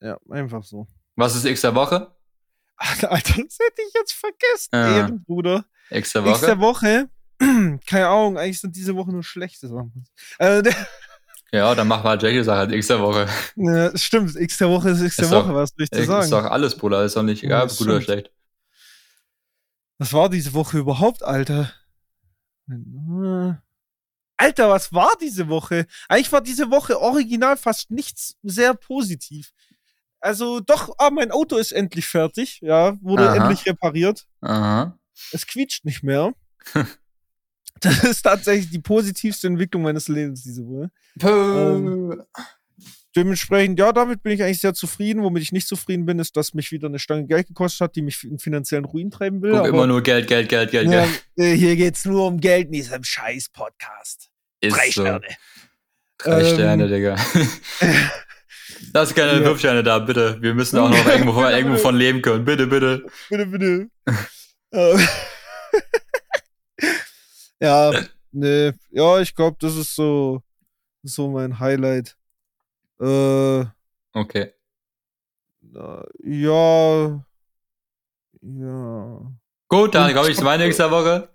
[0.00, 0.86] ja, einfach so.
[1.16, 2.14] Was ist X der Woche?
[2.76, 4.96] Alter, das hätte ich jetzt vergessen, ja.
[4.98, 5.64] Ehrenbruder.
[5.90, 6.30] X der Woche?
[6.30, 7.10] X der Woche,
[7.86, 10.06] keine Ahnung, eigentlich sind diese Woche nur schlechte Sachen.
[10.38, 10.62] Äh,
[11.52, 13.26] ja, dann machen wir halt Jackie Sache halt X der Woche.
[13.56, 16.24] Ja, stimmt, X der Woche ist X der ist Woche, doch, was ich dir sagen?
[16.24, 18.30] Ist doch alles, Bruder, ist doch nicht egal, ja, gut oder schlecht.
[19.98, 21.72] Was war diese Woche überhaupt, Alter?
[24.36, 25.86] Alter, was war diese Woche?
[26.08, 29.52] Eigentlich war diese Woche original fast nichts sehr positiv.
[30.20, 33.36] Also doch, ah, mein Auto ist endlich fertig, ja, wurde Aha.
[33.36, 34.26] endlich repariert.
[34.40, 34.98] Aha.
[35.32, 36.32] Es quietscht nicht mehr.
[37.80, 40.90] das ist tatsächlich die positivste Entwicklung meines Lebens diese Woche.
[41.22, 42.22] Ähm,
[43.16, 45.22] dementsprechend, ja, damit bin ich eigentlich sehr zufrieden.
[45.22, 48.02] Womit ich nicht zufrieden bin, ist, dass mich wieder eine Stange Geld gekostet hat, die
[48.02, 49.52] mich in finanziellen Ruin treiben will.
[49.52, 51.24] Guck, immer nur Geld, Geld, Geld, Geld, ja, Geld.
[51.36, 54.28] Äh, hier geht's nur um Geld in diesem scheiß Podcast.
[54.60, 55.02] Ist Drei so.
[55.02, 55.26] Sterne.
[56.18, 57.16] Drei Ähm, Sterne, Digga.
[58.92, 59.46] Lass keine Ja.
[59.46, 60.38] fünf Sterne da, bitte.
[60.40, 62.44] Wir müssen auch noch irgendwo irgendwo von leben können.
[62.44, 63.06] Bitte, bitte.
[63.28, 63.88] Bitte, bitte.
[67.60, 67.92] Ja,
[68.32, 70.42] ne, ja, ich glaube, das ist so,
[71.02, 72.16] so mein Highlight.
[73.00, 73.64] Äh,
[74.14, 74.52] Okay.
[75.60, 77.24] na, ja,
[78.42, 79.32] ja,
[79.68, 81.28] Gut, dann komme ich zu meiner nächsten Woche.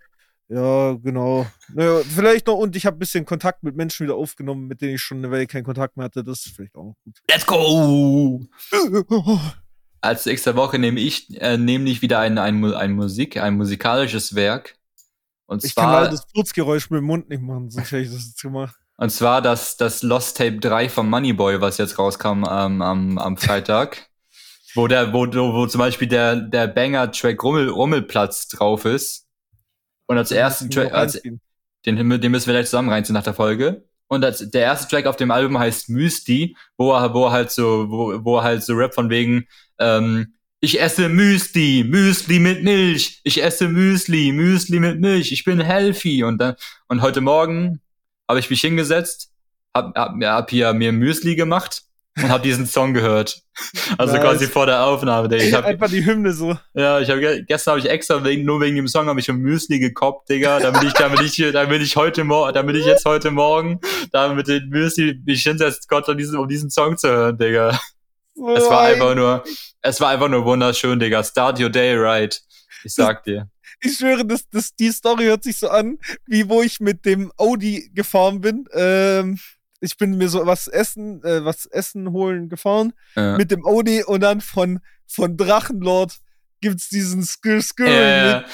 [0.49, 1.45] ja, genau.
[1.73, 4.95] Naja, vielleicht noch, und ich habe ein bisschen Kontakt mit Menschen wieder aufgenommen, mit denen
[4.95, 6.23] ich schon eine Weile keinen Kontakt mehr hatte.
[6.23, 7.19] Das ist vielleicht auch noch gut.
[7.29, 8.41] Let's go!
[10.01, 14.75] Als nächste Woche nehme ich äh, nämlich wieder ein, ein, ein Musik, ein musikalisches Werk.
[15.53, 18.11] Und Ich kann zwar, leider das Furzgeräusch mit dem Mund nicht machen, sonst hätte ich
[18.11, 18.75] das jetzt gemacht.
[18.97, 23.37] und zwar das, das Lost Tape 3 vom Moneyboy, was jetzt rauskam ähm, am, am
[23.37, 24.09] Freitag.
[24.75, 29.27] wo der, wo, wo zum Beispiel der, der Banger-Track Rummel, Rummelplatz drauf ist.
[30.07, 31.39] Und als ersten Track, als, den,
[31.85, 33.85] den müssen wir gleich zusammen reinziehen nach der Folge.
[34.07, 37.51] Und als, der erste Track auf dem Album heißt Müsli, wo er, wo er halt
[37.51, 39.47] so, wo, wo er halt so Rap von wegen,
[39.79, 40.33] ähm,
[40.63, 46.23] ich esse Müsli, Müsli mit Milch, ich esse Müsli, Müsli mit Milch, ich bin healthy.
[46.23, 46.55] Und dann,
[46.87, 47.81] und heute Morgen
[48.29, 49.29] habe ich mich hingesetzt,
[49.75, 51.81] hab, hab, hab hier mir Müsli gemacht
[52.15, 53.41] und hab diesen Song gehört.
[53.99, 54.23] Also Nice.
[54.23, 55.27] quasi vor der Aufnahme.
[55.27, 55.43] Digga.
[55.43, 56.57] Ich hab, Einfach die Hymne so.
[56.73, 59.35] ja, ich habe gestern habe ich extra wegen, nur wegen dem Song habe ich ein
[59.35, 63.29] Müsli gekoppt, Digga, damit ich, damit ich, damit ich heute Morgen, damit ich jetzt heute
[63.29, 63.79] Morgen,
[64.11, 67.77] damit den Müsli mich hinsetzt konnte, um diesen, um diesen Song zu hören, Digga.
[68.35, 69.43] So Es war ein- einfach nur,
[69.81, 71.23] es war einfach nur wunderschön, Digga.
[71.23, 72.41] Start your day right.
[72.83, 73.49] Ich sag dir.
[73.81, 77.31] Ich schwöre, das, das, die Story hört sich so an, wie wo ich mit dem
[77.37, 78.65] Audi gefahren bin.
[78.73, 79.39] Ähm,
[79.81, 83.35] ich bin mir so was essen, äh, was essen holen gefahren Ja.
[83.37, 86.13] mit dem Audi und dann von, von Drachenlord
[86.61, 88.45] gibt's diesen Skr Skr Ja,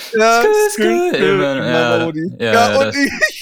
[1.14, 3.39] immer, in ja, und ich,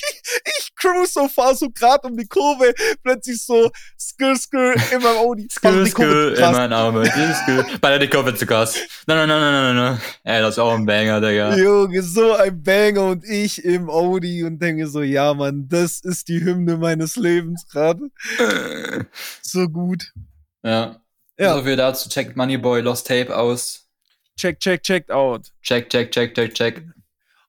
[1.06, 2.74] so, fahr so grad um die Kurve,
[3.04, 5.48] plötzlich so Skr Skr in meinem Audi.
[5.48, 7.10] Die skö, zu in meinen Arme.
[7.82, 8.76] Bei der Kurve zu krass.
[9.06, 10.02] Nein, nein, nein, nein, nein, nein.
[10.24, 11.56] Ey, das ist auch ein Banger, Digga.
[11.56, 16.28] Junge, so ein Banger und ich im Audi und denke so, ja Mann, das ist
[16.28, 18.10] die Hymne meines Lebens gerade.
[19.42, 20.12] So gut.
[20.64, 21.02] Ja.
[21.40, 21.54] Ja.
[21.54, 22.10] So viel dazu.
[22.10, 23.88] Checkt Moneyboy Lost Tape aus.
[24.38, 25.52] Check, check, checked out.
[25.62, 26.84] Check, check, check, check, check.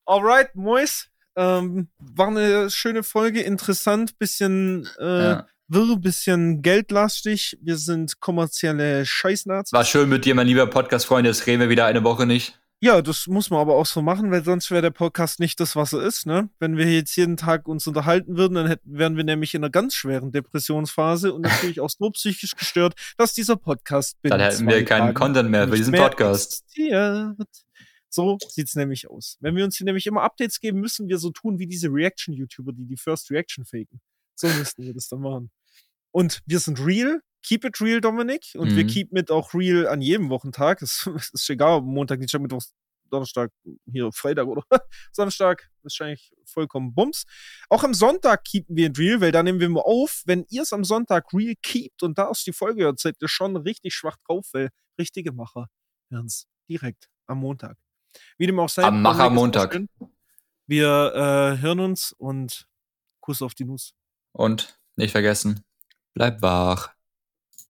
[0.07, 1.08] Alright, Mois.
[1.39, 5.47] Ähm, war eine schöne Folge, interessant, bisschen äh, Ja.
[5.69, 7.57] wirr, bisschen geldlastig.
[7.61, 9.71] Wir sind kommerzielle Scheißnazis.
[9.71, 11.25] War schön mit dir, mein lieber Podcast-Freund.
[11.25, 12.59] Jetzt reden wir wieder eine Woche nicht.
[12.81, 15.75] Ja, das muss man aber auch so machen, weil sonst wäre der Podcast nicht das,
[15.75, 16.49] was er ist, ne?
[16.59, 19.69] Wenn wir jetzt jeden Tag uns unterhalten würden, dann hätten, wären wir nämlich in einer
[19.69, 24.85] ganz schweren Depressionsphase und natürlich auch so psychisch gestört, dass dieser Podcast Dann hätten wir
[24.85, 26.63] keinen Tagen Content mehr für diesen Podcast.
[26.69, 27.35] existiert.
[28.09, 29.37] So sieht's nämlich aus.
[29.39, 32.73] Wenn wir uns hier nämlich immer Updates geben, müssen wir so tun wie diese Reaction-YouTuber,
[32.73, 34.01] die die First Reaction faken.
[34.35, 35.51] So müssten wir das dann machen.
[36.11, 37.21] Und wir sind real.
[37.43, 38.53] Keep it real, Dominik.
[38.57, 38.87] Und wir Mhm.
[38.87, 40.81] keep it auch real an jedem Wochentag.
[40.81, 42.63] Es es ist egal, Montag, Dienstag, Mittwoch,
[43.11, 43.51] Donnerstag,
[43.91, 44.63] hier Freitag oder
[45.11, 45.69] Samstag.
[45.83, 47.25] Wahrscheinlich vollkommen Bums.
[47.69, 50.23] Auch am Sonntag keepen wir real, weil da nehmen wir immer auf.
[50.25, 53.27] Wenn ihr es am Sonntag real keept und da aus die Folge hört, seid ihr
[53.27, 55.69] schon richtig schwach drauf, weil richtige Macher
[56.09, 57.77] hören's direkt am Montag.
[58.37, 58.83] Wie dem auch sei.
[58.83, 59.81] Am Machermontag.
[60.67, 62.67] Wir äh, hören uns und
[63.21, 63.95] Kuss auf die Nuss.
[64.31, 65.63] Und nicht vergessen,
[66.13, 66.93] bleib wach.